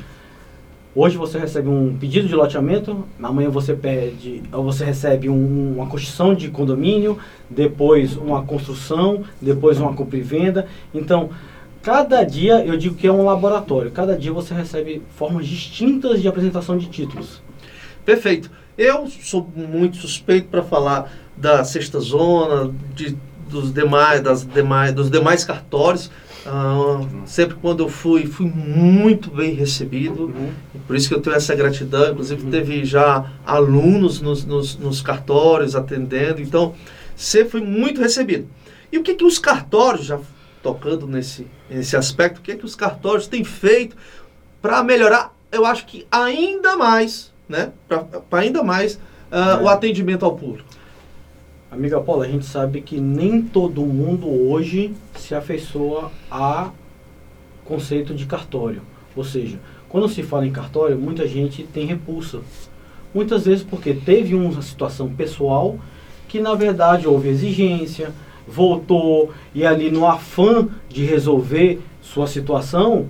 Hoje 0.99 1.15
você 1.15 1.37
recebe 1.37 1.69
um 1.69 1.95
pedido 1.95 2.27
de 2.27 2.33
loteamento, 2.33 3.05
amanhã 3.21 3.51
você 3.51 3.75
pede, 3.75 4.41
você 4.51 4.83
recebe 4.83 5.29
um, 5.29 5.75
uma 5.75 5.85
construção 5.85 6.33
de 6.33 6.49
condomínio, 6.49 7.19
depois 7.47 8.17
uma 8.17 8.41
construção, 8.41 9.23
depois 9.39 9.79
uma 9.79 9.93
compra 9.93 10.17
e 10.17 10.21
venda. 10.21 10.65
Então, 10.91 11.29
cada 11.83 12.23
dia 12.23 12.65
eu 12.65 12.75
digo 12.75 12.95
que 12.95 13.05
é 13.05 13.11
um 13.11 13.23
laboratório. 13.23 13.91
Cada 13.91 14.17
dia 14.17 14.33
você 14.33 14.55
recebe 14.55 15.03
formas 15.15 15.45
distintas 15.45 16.19
de 16.19 16.27
apresentação 16.27 16.75
de 16.79 16.87
títulos. 16.87 17.43
Perfeito. 18.03 18.49
Eu 18.75 19.07
sou 19.07 19.47
muito 19.55 19.97
suspeito 19.97 20.47
para 20.47 20.63
falar 20.63 21.13
da 21.37 21.63
sexta 21.63 21.99
zona, 21.99 22.73
de, 22.95 23.15
dos 23.47 23.71
demais, 23.71 24.19
das 24.21 24.43
demais, 24.43 24.95
dos 24.95 25.11
demais 25.11 25.45
cartórios 25.45 26.09
ah, 26.45 27.01
sempre 27.25 27.55
quando 27.55 27.83
eu 27.83 27.89
fui, 27.89 28.25
fui 28.25 28.45
muito 28.45 29.29
bem 29.29 29.53
recebido. 29.53 30.25
Uhum. 30.25 30.51
Por 30.85 30.95
isso 30.95 31.09
que 31.09 31.15
eu 31.15 31.21
tenho 31.21 31.35
essa 31.35 31.55
gratidão. 31.55 32.11
Inclusive, 32.11 32.43
uhum. 32.43 32.51
teve 32.51 32.85
já 32.85 33.31
alunos 33.45 34.21
nos, 34.21 34.45
nos, 34.45 34.77
nos, 34.77 35.01
cartórios 35.01 35.75
atendendo. 35.75 36.41
Então, 36.41 36.75
sempre 37.15 37.49
fui 37.49 37.61
muito 37.61 38.01
recebido. 38.01 38.47
E 38.91 38.97
o 38.97 39.03
que, 39.03 39.15
que 39.15 39.25
os 39.25 39.39
cartórios 39.39 40.05
já 40.05 40.19
tocando 40.61 41.07
nesse, 41.07 41.47
nesse 41.69 41.95
aspecto, 41.95 42.39
o 42.39 42.41
que 42.41 42.55
que 42.55 42.65
os 42.65 42.75
cartórios 42.75 43.27
têm 43.27 43.43
feito 43.43 43.95
para 44.61 44.83
melhorar, 44.83 45.33
eu 45.51 45.65
acho 45.65 45.85
que 45.85 46.05
ainda 46.11 46.75
mais, 46.75 47.31
né? 47.47 47.71
Para 47.87 48.39
ainda 48.39 48.63
mais 48.63 48.95
uh, 48.95 49.59
é. 49.59 49.63
o 49.63 49.69
atendimento 49.69 50.25
ao 50.25 50.35
público. 50.35 50.67
Amiga 51.69 51.99
Paula, 51.99 52.23
a 52.23 52.29
gente 52.29 52.45
sabe 52.45 52.79
que 52.79 52.97
nem 52.97 53.41
todo 53.41 53.81
mundo 53.81 54.29
hoje 54.29 54.93
se 55.15 55.35
afeiçoa 55.35 56.09
a 56.31 56.71
conceito 57.65 58.13
de 58.13 58.25
cartório. 58.25 58.81
Ou 59.13 59.23
seja, 59.25 59.59
quando 59.89 60.07
se 60.07 60.23
fala 60.23 60.47
em 60.47 60.51
cartório, 60.51 60.97
muita 60.97 61.27
gente 61.27 61.63
tem 61.63 61.85
repulsa. 61.85 62.39
Muitas 63.13 63.45
vezes 63.45 63.65
porque 63.65 63.93
teve 63.93 64.33
uma 64.33 64.61
situação 64.61 65.09
pessoal 65.09 65.77
que 66.29 66.39
na 66.39 66.55
verdade 66.55 67.05
houve 67.05 67.27
exigência, 67.27 68.13
voltou 68.47 69.33
e 69.53 69.65
ali 69.65 69.91
no 69.91 70.07
afã 70.07 70.69
de 70.87 71.03
resolver 71.03 71.81
sua 72.01 72.27
situação, 72.27 73.07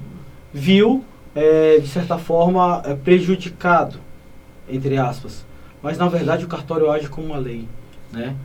viu 0.51 1.05
é, 1.35 1.77
de 1.77 1.87
certa 1.87 2.17
forma 2.17 2.81
é, 2.83 2.95
prejudicado, 2.95 3.99
entre 4.67 4.97
aspas. 4.97 5.45
Mas 5.83 5.99
na 5.99 6.09
verdade 6.09 6.43
o 6.43 6.47
cartório 6.47 6.89
age 6.89 7.07
como 7.07 7.27
uma 7.27 7.37
lei, 7.37 7.67
né? 8.11 8.35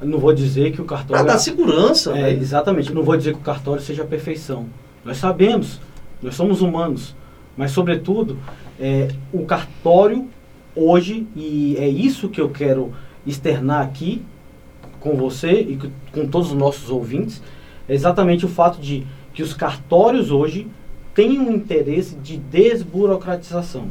Não 0.00 0.18
vou 0.18 0.32
dizer 0.32 0.72
que 0.72 0.80
o 0.80 0.84
cartório... 0.84 1.24
Para 1.24 1.34
dar 1.34 1.38
segurança. 1.38 2.16
É, 2.16 2.32
exatamente. 2.32 2.92
Não 2.92 3.02
vou 3.02 3.16
dizer 3.16 3.32
que 3.32 3.38
o 3.38 3.42
cartório 3.42 3.82
seja 3.82 4.02
a 4.02 4.06
perfeição. 4.06 4.66
Nós 5.04 5.16
sabemos, 5.16 5.80
nós 6.22 6.34
somos 6.34 6.60
humanos. 6.60 7.14
Mas, 7.56 7.70
sobretudo, 7.70 8.38
é, 8.78 9.08
o 9.32 9.44
cartório 9.46 10.28
hoje, 10.74 11.26
e 11.34 11.76
é 11.78 11.88
isso 11.88 12.28
que 12.28 12.40
eu 12.40 12.50
quero 12.50 12.92
externar 13.26 13.82
aqui 13.82 14.22
com 15.00 15.16
você 15.16 15.52
e 15.52 15.78
com 16.12 16.26
todos 16.26 16.48
os 16.48 16.56
nossos 16.56 16.90
ouvintes, 16.90 17.42
é 17.88 17.94
exatamente 17.94 18.44
o 18.44 18.48
fato 18.48 18.78
de 18.80 19.06
que 19.32 19.42
os 19.42 19.54
cartórios 19.54 20.30
hoje 20.30 20.66
têm 21.14 21.38
um 21.38 21.50
interesse 21.52 22.16
de 22.16 22.36
desburocratização, 22.36 23.86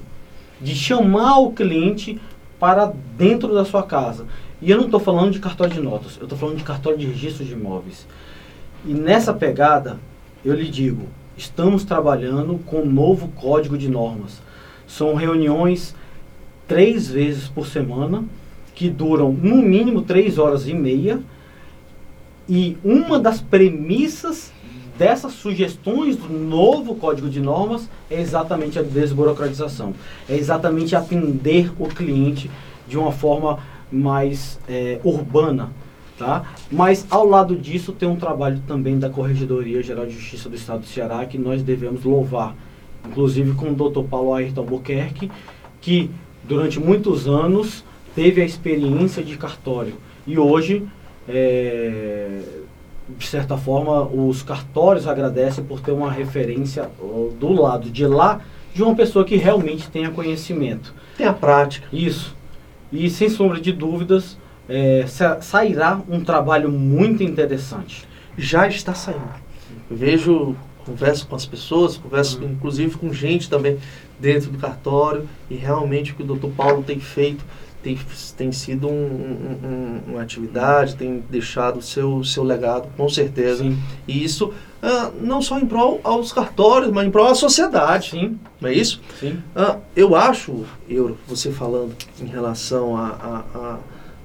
de 0.61 0.75
chamar 0.75 1.39
o 1.39 1.51
cliente 1.51 2.19
para 2.59 2.93
dentro 3.17 3.53
da 3.53 3.65
sua 3.65 3.83
casa. 3.83 4.25
E 4.61 4.71
eu 4.71 4.77
não 4.77 4.85
estou 4.85 4.99
falando 4.99 5.31
de 5.31 5.39
cartório 5.39 5.73
de 5.73 5.81
notas, 5.81 6.17
eu 6.17 6.23
estou 6.23 6.37
falando 6.37 6.57
de 6.57 6.63
cartório 6.63 6.97
de 6.97 7.05
registro 7.05 7.43
de 7.43 7.53
imóveis. 7.53 8.07
E 8.85 8.93
nessa 8.93 9.33
pegada, 9.33 9.99
eu 10.43 10.53
lhe 10.53 10.69
digo, 10.69 11.07
estamos 11.37 11.83
trabalhando 11.83 12.59
com 12.65 12.81
um 12.81 12.85
novo 12.85 13.27
código 13.29 13.77
de 13.77 13.89
normas. 13.89 14.41
São 14.87 15.15
reuniões 15.15 15.95
três 16.67 17.09
vezes 17.09 17.47
por 17.47 17.67
semana, 17.67 18.23
que 18.73 18.89
duram 18.89 19.31
no 19.31 19.57
mínimo 19.57 20.01
três 20.01 20.37
horas 20.37 20.67
e 20.67 20.73
meia. 20.73 21.19
E 22.47 22.77
uma 22.83 23.19
das 23.19 23.41
premissas 23.41 24.51
dessas 24.97 25.33
sugestões 25.33 26.15
do 26.15 26.29
novo 26.29 26.95
código 26.95 27.29
de 27.29 27.41
normas 27.41 27.89
é 28.09 28.21
exatamente 28.21 28.79
a 28.79 28.81
desburocratização. 28.81 29.93
É 30.29 30.35
exatamente 30.35 30.95
atender 30.95 31.71
o 31.79 31.87
cliente 31.87 32.49
de 32.87 32.97
uma 32.97 33.11
forma 33.11 33.59
mais 33.91 34.59
é, 34.67 34.99
urbana. 35.03 35.71
Tá? 36.17 36.53
Mas 36.71 37.05
ao 37.09 37.27
lado 37.27 37.57
disso 37.57 37.91
tem 37.91 38.07
um 38.07 38.15
trabalho 38.15 38.61
também 38.65 38.97
da 38.97 39.09
Corregedoria 39.09 39.83
Geral 39.83 40.05
de 40.05 40.13
Justiça 40.13 40.47
do 40.47 40.55
Estado 40.55 40.79
do 40.79 40.85
Ceará 40.85 41.25
que 41.25 41.37
nós 41.37 41.61
devemos 41.61 42.05
louvar, 42.05 42.55
inclusive 43.05 43.51
com 43.53 43.71
o 43.71 43.75
Dr. 43.75 44.03
Paulo 44.09 44.33
Ayrton 44.33 44.61
Albuquerque, 44.61 45.29
que 45.81 46.09
durante 46.41 46.79
muitos 46.79 47.27
anos 47.27 47.83
teve 48.15 48.41
a 48.41 48.45
experiência 48.45 49.21
de 49.21 49.37
cartório 49.37 49.95
e 50.25 50.39
hoje, 50.39 50.87
é, 51.27 52.39
de 53.09 53.27
certa 53.27 53.57
forma, 53.57 54.01
os 54.03 54.41
cartórios 54.41 55.07
agradecem 55.07 55.63
por 55.63 55.79
ter 55.79 55.91
uma 55.91 56.11
referência 56.11 56.89
do 57.39 57.51
lado 57.51 57.89
de 57.91 58.07
lá 58.07 58.41
de 58.73 58.81
uma 58.81 58.95
pessoa 58.95 59.23
que 59.23 59.35
realmente 59.35 59.89
tenha 59.89 60.09
conhecimento. 60.09 60.93
Tem 61.17 61.27
a 61.27 61.33
prática. 61.33 61.87
Isso. 61.93 62.35
E 62.91 63.09
sem 63.09 63.29
sombra 63.29 63.59
de 63.59 63.71
dúvidas, 63.71 64.37
é, 64.67 65.05
sairá 65.41 66.01
um 66.09 66.23
trabalho 66.23 66.69
muito 66.71 67.23
interessante. 67.23 68.07
Já 68.37 68.67
está 68.67 68.93
saindo. 68.93 69.45
Eu 69.89 69.95
vejo, 69.95 70.55
converso 70.85 71.27
com 71.27 71.35
as 71.35 71.45
pessoas, 71.45 71.97
converso 71.97 72.39
uhum. 72.39 72.51
inclusive 72.51 72.97
com 72.97 73.13
gente 73.13 73.49
também 73.49 73.77
dentro 74.19 74.49
do 74.49 74.57
cartório, 74.57 75.27
e 75.49 75.55
realmente 75.55 76.11
o 76.11 76.15
que 76.15 76.23
o 76.23 76.25
doutor 76.25 76.51
Paulo 76.51 76.83
tem 76.83 76.99
feito 76.99 77.43
tem, 77.85 77.99
tem 78.35 78.51
sido 78.51 78.87
um, 78.87 78.91
um, 78.91 80.01
uma 80.07 80.21
atividade, 80.23 80.95
tem 80.95 81.23
deixado 81.29 81.77
o 81.77 81.81
seu, 81.83 82.23
seu 82.23 82.43
legado, 82.43 82.89
com 82.97 83.07
certeza. 83.07 83.63
Sim. 83.63 83.77
E 84.07 84.23
isso 84.23 84.51
uh, 84.85 85.11
não 85.19 85.41
só 85.41 85.59
em 85.59 85.65
prol 85.65 85.99
aos 86.03 86.31
cartórios, 86.31 86.91
mas 86.91 87.07
em 87.07 87.11
prol 87.11 87.27
à 87.27 87.35
sociedade. 87.35 88.11
Sim. 88.11 88.39
Não 88.61 88.69
é 88.69 88.73
isso? 88.73 89.01
Sim. 89.19 89.41
Uh, 89.55 89.79
eu 89.95 90.15
acho, 90.15 90.63
Euro, 90.87 91.17
você 91.27 91.51
falando 91.51 91.95
em 92.21 92.27
relação 92.27 92.95
a, 92.95 93.07
a, 93.07 93.59
a, 93.59 93.79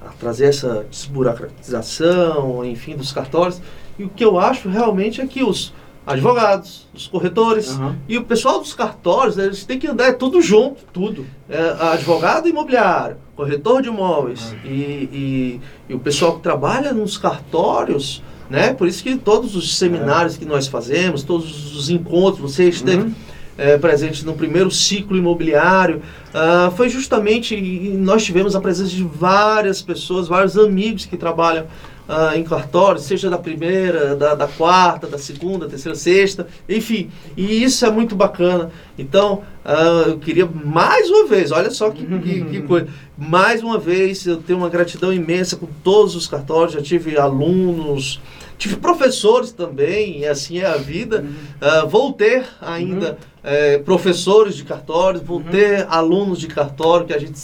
a, 0.07 0.09
trazer 0.19 0.47
essa 0.47 0.87
desburocratização, 0.91 2.65
enfim, 2.65 2.97
dos 2.97 3.13
cartórios, 3.13 3.61
e 3.99 4.05
o 4.05 4.09
que 4.09 4.25
eu 4.25 4.39
acho 4.39 4.69
realmente 4.69 5.21
é 5.21 5.27
que 5.27 5.43
os 5.43 5.73
advogados, 6.07 6.89
os 6.95 7.07
corretores 7.07 7.77
uhum. 7.77 7.95
e 8.09 8.19
o 8.19 8.25
pessoal 8.25 8.59
dos 8.59 8.75
cartórios, 8.75 9.39
eles 9.39 9.65
têm 9.65 9.79
que 9.79 9.87
andar 9.87 10.07
é 10.07 10.13
tudo 10.13 10.41
junto. 10.41 10.83
Tudo. 10.93 11.27
É, 11.49 11.77
advogado 11.93 12.49
imobiliário, 12.49 13.17
corretor 13.37 13.83
de 13.83 13.89
imóveis 13.89 14.53
uhum. 14.53 14.59
e, 14.65 14.71
e, 14.71 15.61
e, 15.89 15.95
o 15.95 15.99
pessoal 15.99 16.37
que 16.37 16.43
trabalha 16.43 16.93
nos 16.93 17.17
cartórios, 17.17 18.23
né? 18.51 18.75
Por 18.75 18.89
isso 18.89 19.03
que 19.03 19.17
todos 19.17 19.55
os 19.55 19.79
seminários 19.79 20.37
que 20.37 20.45
nós 20.45 20.67
fazemos, 20.67 21.23
todos 21.23 21.75
os 21.77 21.89
encontros, 21.89 22.53
você 22.53 22.69
esteve 22.69 23.05
uhum. 23.05 23.15
é, 23.57 23.79
presente 23.79 24.27
no 24.27 24.35
primeiro 24.35 24.71
ciclo 24.73 25.17
imobiliário, 25.17 26.03
uh, 26.35 26.71
foi 26.73 26.89
justamente, 26.89 27.57
nós 27.97 28.25
tivemos 28.25 28.57
a 28.57 28.61
presença 28.61 28.91
de 28.91 29.05
várias 29.05 29.81
pessoas, 29.81 30.27
vários 30.27 30.59
amigos 30.59 31.07
que 31.07 31.17
trabalham 31.17 31.67
uh, 32.11 32.37
em 32.37 32.43
cartório, 32.43 33.01
seja 33.01 33.31
da 33.31 33.39
primeira, 33.39 34.17
da, 34.17 34.35
da, 34.35 34.49
quarta, 34.49 35.07
da 35.07 35.17
segunda, 35.17 35.69
terceira, 35.69 35.97
sexta, 35.97 36.49
enfim. 36.69 37.09
E 37.37 37.63
isso 37.63 37.87
é 37.87 37.91
muito 37.91 38.17
bacana. 38.17 38.71
Então, 38.99 39.43
uh, 39.65 40.09
eu 40.09 40.19
queria 40.19 40.47
mais 40.47 41.09
uma 41.09 41.29
vez, 41.29 41.53
olha 41.53 41.71
só 41.71 41.91
que, 41.91 42.05
que, 42.05 42.45
que, 42.45 42.63
coisa, 42.67 42.89
mais 43.17 43.63
uma 43.63 43.79
vez 43.79 44.27
eu 44.27 44.39
tenho 44.39 44.59
uma 44.59 44.69
gratidão 44.69 45.13
imensa 45.13 45.57
com 45.57 45.69
todos 45.85 46.17
os 46.17 46.27
cartórios, 46.27 46.75
já 46.75 46.83
tive 46.83 47.17
alunos, 47.17 48.21
tive 48.61 48.77
professores 48.77 49.53
também, 49.53 50.21
e 50.21 50.27
assim 50.27 50.59
é 50.59 50.67
a 50.67 50.77
vida. 50.77 51.25
Uh, 51.61 51.89
vou 51.89 52.13
ter 52.13 52.45
ainda 52.61 53.19
uhum. 53.43 53.83
professores 53.85 54.55
de 54.55 54.65
cartórios, 54.65 55.23
vou 55.23 55.39
uhum. 55.39 55.45
ter 55.45 55.87
alunos 55.89 56.39
de 56.39 56.47
cartório, 56.47 57.07
que 57.07 57.15
a 57.15 57.19
gente 57.19 57.41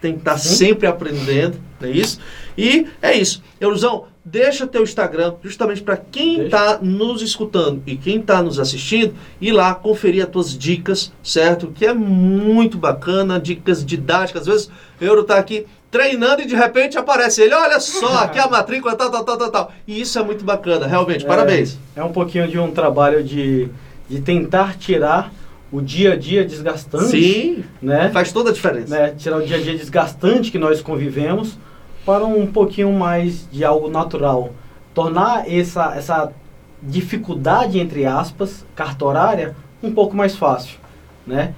tem 0.00 0.12
que 0.12 0.18
estar 0.18 0.32
tá 0.32 0.38
sempre 0.38 0.86
aprendendo, 0.86 1.58
não 1.80 1.88
é 1.88 1.92
isso? 1.92 2.20
E 2.58 2.88
é 3.00 3.16
isso. 3.16 3.40
Eurozão, 3.60 4.06
deixa 4.24 4.66
teu 4.66 4.82
Instagram, 4.82 5.34
justamente 5.44 5.80
para 5.80 5.96
quem 5.96 6.46
está 6.46 6.80
nos 6.82 7.22
escutando 7.22 7.80
e 7.86 7.96
quem 7.96 8.18
está 8.18 8.42
nos 8.42 8.58
assistindo, 8.58 9.14
ir 9.40 9.52
lá 9.52 9.76
conferir 9.76 10.24
as 10.24 10.28
tuas 10.28 10.58
dicas, 10.58 11.12
certo? 11.22 11.68
Que 11.68 11.86
é 11.86 11.94
muito 11.94 12.76
bacana, 12.76 13.38
dicas 13.38 13.86
didáticas. 13.86 14.42
Às 14.42 14.48
vezes 14.48 14.70
o 15.00 15.04
Euro 15.04 15.20
está 15.20 15.38
aqui 15.38 15.66
treinando 15.88 16.42
e 16.42 16.46
de 16.46 16.56
repente 16.56 16.98
aparece 16.98 17.42
ele, 17.42 17.54
olha 17.54 17.78
só, 17.78 18.18
aqui 18.24 18.40
a 18.40 18.48
matrícula, 18.48 18.96
tal, 18.96 19.08
tal, 19.08 19.24
tal, 19.24 19.38
tal, 19.38 19.50
tal. 19.50 19.72
E 19.86 20.00
isso 20.00 20.18
é 20.18 20.22
muito 20.24 20.44
bacana, 20.44 20.84
realmente, 20.88 21.24
é, 21.24 21.28
parabéns. 21.28 21.78
É 21.94 22.02
um 22.02 22.12
pouquinho 22.12 22.48
de 22.48 22.58
um 22.58 22.72
trabalho 22.72 23.22
de, 23.22 23.68
de 24.10 24.20
tentar 24.20 24.76
tirar 24.76 25.32
o 25.70 25.80
dia 25.80 26.14
a 26.14 26.16
dia 26.16 26.44
desgastante. 26.44 27.10
Sim, 27.10 27.64
né? 27.80 28.10
faz 28.12 28.32
toda 28.32 28.50
a 28.50 28.52
diferença. 28.52 28.98
Né? 28.98 29.14
Tirar 29.16 29.36
o 29.36 29.46
dia 29.46 29.58
a 29.58 29.60
dia 29.60 29.76
desgastante 29.76 30.50
que 30.50 30.58
nós 30.58 30.80
convivemos 30.80 31.56
para 32.08 32.24
um 32.24 32.46
pouquinho 32.46 32.90
mais 32.90 33.46
de 33.52 33.62
algo 33.62 33.90
natural. 33.90 34.54
Tornar 34.94 35.44
essa, 35.46 35.94
essa 35.94 36.32
dificuldade, 36.82 37.78
entre 37.78 38.06
aspas, 38.06 38.64
cartorária, 38.74 39.54
um 39.82 39.92
pouco 39.92 40.16
mais 40.16 40.34
fácil, 40.34 40.78
né? 41.26 41.52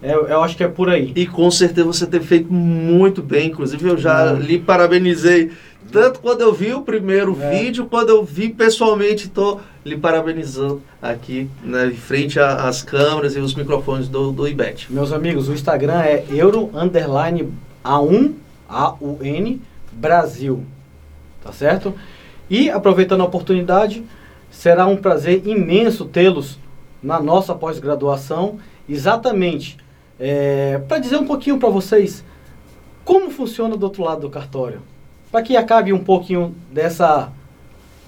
Eu, 0.00 0.28
eu, 0.28 0.40
acho 0.44 0.56
que 0.56 0.62
é 0.62 0.68
por 0.68 0.88
aí. 0.88 1.12
E 1.16 1.26
com 1.26 1.50
certeza 1.50 1.84
você 1.84 2.06
tem 2.06 2.20
feito 2.20 2.52
muito 2.52 3.20
bem. 3.20 3.48
Inclusive, 3.48 3.88
eu 3.88 3.98
já 3.98 4.30
lhe 4.30 4.60
parabenizei. 4.60 5.50
Tanto 5.90 6.20
quando 6.20 6.42
eu 6.42 6.54
vi 6.54 6.72
o 6.72 6.82
primeiro 6.82 7.36
é. 7.40 7.58
vídeo, 7.58 7.86
quando 7.86 8.10
eu 8.10 8.24
vi 8.24 8.50
pessoalmente, 8.50 9.26
estou 9.26 9.60
lhe 9.84 9.96
parabenizando 9.96 10.80
aqui, 11.02 11.50
né, 11.64 11.88
em 11.88 11.96
frente 11.96 12.38
às 12.38 12.84
câmeras 12.84 13.34
e 13.34 13.40
os 13.40 13.52
microfones 13.52 14.06
do, 14.06 14.30
do 14.30 14.46
IBET. 14.46 14.92
Meus 14.92 15.12
amigos, 15.12 15.48
o 15.48 15.52
Instagram 15.52 16.02
é 16.02 16.24
euro 16.30 16.70
underline 16.72 17.52
A1, 17.84 18.34
A-U-N, 18.68 19.60
Brasil. 19.98 20.64
Tá 21.42 21.52
certo? 21.52 21.94
E 22.48 22.70
aproveitando 22.70 23.20
a 23.20 23.24
oportunidade, 23.24 24.04
será 24.50 24.86
um 24.86 24.96
prazer 24.96 25.46
imenso 25.46 26.04
tê-los 26.04 26.58
na 27.02 27.20
nossa 27.20 27.54
pós-graduação, 27.54 28.58
exatamente 28.88 29.76
é, 30.18 30.78
para 30.88 30.98
dizer 30.98 31.16
um 31.16 31.26
pouquinho 31.26 31.58
para 31.58 31.68
vocês 31.68 32.24
como 33.04 33.30
funciona 33.30 33.76
do 33.76 33.84
outro 33.84 34.02
lado 34.02 34.22
do 34.22 34.30
cartório. 34.30 34.82
Para 35.30 35.42
que 35.42 35.56
acabe 35.56 35.92
um 35.92 36.02
pouquinho 36.02 36.54
dessa, 36.72 37.30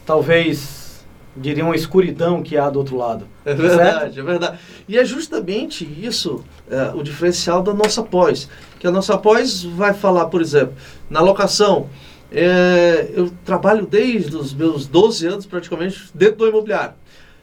talvez, 0.05 1.05
diria, 1.37 1.65
uma 1.65 1.77
escuridão 1.77 2.43
que 2.43 2.57
há 2.57 2.69
do 2.69 2.79
outro 2.79 2.97
lado. 2.97 3.27
É 3.45 3.55
verdade, 3.55 4.15
certo? 4.15 4.19
é 4.19 4.23
verdade. 4.23 4.59
E 4.89 4.99
é 4.99 5.05
justamente 5.05 5.85
isso 5.85 6.45
é, 6.71 6.91
o 6.95 7.03
diferencial 7.03 7.63
da 7.63 7.73
nossa 7.73 8.03
pós. 8.03 8.49
Que 8.81 8.87
a 8.89 8.91
nossa 8.91 9.17
pós 9.17 9.63
vai 9.63 9.95
falar, 9.95 10.27
por 10.27 10.43
exemplo, 10.43 10.75
na 11.09 11.21
locação. 11.21 11.89
É, 12.33 13.11
eu 13.15 13.31
trabalho 13.45 13.87
desde 13.87 14.35
os 14.37 14.53
meus 14.53 14.87
12 14.87 15.27
anos, 15.27 15.47
praticamente, 15.47 16.11
dentro 16.13 16.37
do 16.39 16.49
imobiliário. 16.49 16.95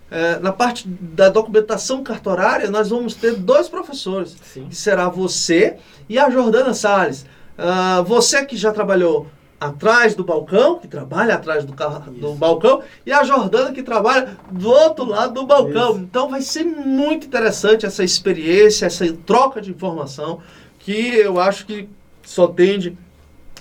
É, 0.09 0.39
na 0.39 0.51
parte 0.51 0.87
da 0.87 1.29
documentação 1.29 2.03
cartorária, 2.03 2.69
nós 2.69 2.89
vamos 2.89 3.13
ter 3.13 3.33
dois 3.35 3.69
professores, 3.69 4.35
Sim. 4.41 4.67
que 4.67 4.75
será 4.75 5.09
você 5.09 5.77
e 6.09 6.17
a 6.17 6.29
Jordana 6.29 6.73
Salles. 6.73 7.25
Uh, 7.57 8.03
você 8.03 8.45
que 8.45 8.55
já 8.55 8.71
trabalhou 8.71 9.27
atrás 9.59 10.13
do 10.13 10.23
balcão, 10.23 10.77
que 10.77 10.87
trabalha 10.87 11.35
atrás 11.35 11.65
do, 11.65 11.73
carro, 11.73 12.11
do 12.11 12.33
balcão, 12.33 12.81
e 13.05 13.11
a 13.11 13.23
Jordana 13.23 13.71
que 13.71 13.81
trabalha 13.81 14.37
do 14.51 14.69
outro 14.69 15.05
lado 15.05 15.33
do 15.33 15.45
balcão. 15.45 15.91
Isso. 15.91 15.99
Então 15.99 16.29
vai 16.29 16.41
ser 16.41 16.63
muito 16.63 17.27
interessante 17.27 17.85
essa 17.85 18.03
experiência, 18.03 18.85
essa 18.85 19.11
troca 19.25 19.59
de 19.59 19.71
informação, 19.71 20.39
que 20.87 21.17
eu 21.17 21.37
acho 21.37 21.65
que 21.65 21.89
só 22.23 22.47
tende 22.47 22.97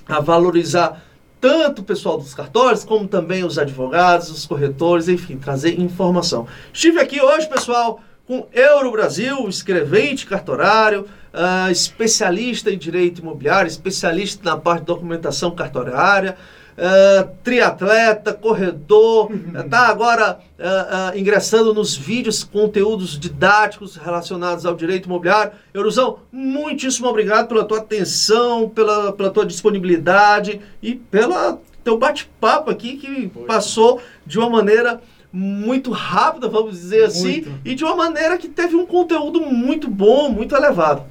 a 0.06 0.20
valorizar 0.20 1.02
tanto 1.40 1.82
o 1.82 1.84
pessoal 1.84 2.18
dos 2.18 2.32
cartórios, 2.32 2.84
como 2.84 3.08
também 3.08 3.42
os 3.42 3.58
advogados, 3.58 4.30
os 4.30 4.46
corretores, 4.46 5.08
enfim, 5.08 5.36
trazer 5.36 5.76
informação. 5.80 6.46
Estive 6.72 7.00
aqui 7.00 7.20
hoje, 7.20 7.48
pessoal, 7.48 8.00
com 8.28 8.46
Euro 8.52 8.92
Brasil, 8.92 9.48
escrevente 9.48 10.24
cartorário, 10.24 11.08
uh, 11.34 11.68
especialista 11.68 12.70
em 12.70 12.78
direito 12.78 13.22
imobiliário, 13.22 13.66
especialista 13.66 14.48
na 14.48 14.56
parte 14.56 14.82
de 14.82 14.86
documentação 14.86 15.50
cartorária, 15.50 16.36
uh, 16.76 17.28
triatleta, 17.42 18.32
corredor, 18.32 19.30
está 19.64 19.88
agora 19.88 20.38
uh, 20.58 21.18
ingressando 21.18 21.72
nos 21.74 21.96
vídeos, 21.96 22.44
conteúdos 22.44 23.18
didáticos 23.18 23.96
relacionados 23.96 24.66
ao 24.66 24.74
direito 24.74 25.06
imobiliário. 25.06 25.52
Eurozão, 25.72 26.18
muitíssimo 26.30 27.08
obrigado 27.08 27.48
pela 27.48 27.64
tua 27.64 27.78
atenção, 27.78 28.68
pela, 28.68 29.12
pela 29.12 29.30
tua 29.30 29.46
disponibilidade 29.46 30.60
e 30.82 30.94
pela 30.94 31.58
teu 31.82 31.96
bate-papo 31.96 32.70
aqui 32.70 32.96
que 32.96 33.28
passou 33.46 34.00
de 34.26 34.38
uma 34.38 34.50
maneira 34.50 35.00
muito 35.32 35.90
rápida, 35.90 36.48
vamos 36.48 36.72
dizer 36.72 37.04
assim, 37.04 37.42
muito. 37.42 37.52
e 37.64 37.74
de 37.74 37.84
uma 37.84 37.94
maneira 37.94 38.38
que 38.38 38.48
teve 38.48 38.74
um 38.74 38.86
conteúdo 38.86 39.40
muito 39.40 39.88
bom, 39.88 40.30
muito 40.30 40.56
elevado. 40.56 41.04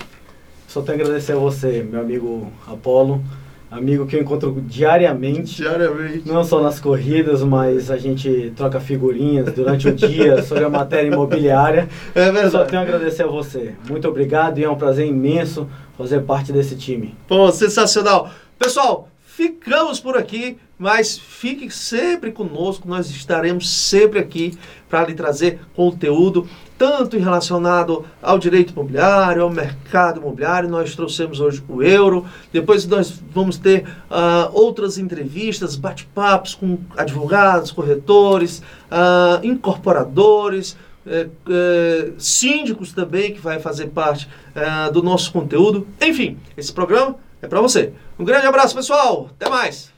Só 0.68 0.82
tenho 0.82 0.98
a 0.98 1.02
agradecer 1.02 1.34
a 1.34 1.38
você, 1.38 1.84
meu 1.84 2.02
amigo 2.02 2.52
Apolo, 2.68 3.24
amigo 3.70 4.06
que 4.06 4.16
eu 4.16 4.22
encontro 4.22 4.56
diariamente. 4.66 5.58
Diariamente. 5.58 6.28
Não 6.28 6.44
só 6.44 6.62
nas 6.62 6.80
corridas, 6.80 7.42
mas 7.44 7.90
a 7.92 7.98
gente 7.98 8.54
troca 8.56 8.80
figurinhas 8.80 9.52
durante 9.54 9.88
o 9.88 9.96
dia 9.96 10.42
sobre 10.44 10.64
a 10.64 10.70
matéria 10.70 11.08
imobiliária. 11.08 11.88
É 12.14 12.32
verdade. 12.32 12.52
Só 12.52 12.66
tenho 12.66 12.82
a 12.82 12.86
agradecer 12.86 13.24
a 13.24 13.28
você. 13.28 13.74
Muito 13.90 14.08
obrigado 14.08 14.60
e 14.60 14.64
é 14.64 14.70
um 14.70 14.76
prazer 14.76 15.08
imenso 15.08 15.68
fazer 15.98 16.22
parte 16.22 16.52
desse 16.52 16.76
time. 16.76 17.16
Pô, 17.28 17.52
sensacional. 17.52 18.30
Pessoal, 18.58 19.10
ficamos 19.36 20.00
por 20.00 20.18
aqui. 20.18 20.58
Mas 20.78 21.18
fique 21.18 21.70
sempre 21.70 22.34
conosco, 22.34 22.86
nós 22.86 23.10
estaremos 23.10 23.70
sempre 23.70 24.20
aqui 24.20 24.58
para 24.90 25.06
lhe 25.08 25.14
trazer 25.14 25.62
conteúdo, 25.74 26.50
tanto 26.78 27.18
relacionado 27.18 28.06
ao 28.22 28.38
direito 28.38 28.74
imobiliário, 28.74 29.44
ao 29.44 29.50
mercado 29.50 30.20
imobiliário. 30.20 30.68
Nós 30.68 30.94
trouxemos 30.94 31.40
hoje 31.40 31.64
o 31.70 31.82
euro, 31.82 32.26
depois 32.52 32.86
nós 32.86 33.24
vamos 33.34 33.58
ter 33.58 33.88
uh, 34.12 34.52
outras 34.52 34.98
entrevistas, 34.98 35.78
bate-papos 35.78 36.54
com 36.56 36.78
advogados, 36.98 37.72
corretores, 37.72 38.62
uh, 38.92 39.46
incorporadores. 39.46 40.78
É, 41.08 41.28
é, 41.48 42.14
síndicos 42.18 42.92
também 42.92 43.32
que 43.32 43.40
vai 43.40 43.60
fazer 43.60 43.90
parte 43.90 44.28
é, 44.56 44.90
do 44.90 45.04
nosso 45.04 45.32
conteúdo. 45.32 45.86
Enfim, 46.02 46.40
esse 46.58 46.74
programa 46.74 47.16
é 47.42 47.48
para 47.48 47.62
você. 47.62 47.94
Um 48.18 48.26
grande 48.26 48.46
abraço, 48.48 48.76
pessoal. 48.76 49.30
Até 49.36 49.50
mais. 49.50 49.95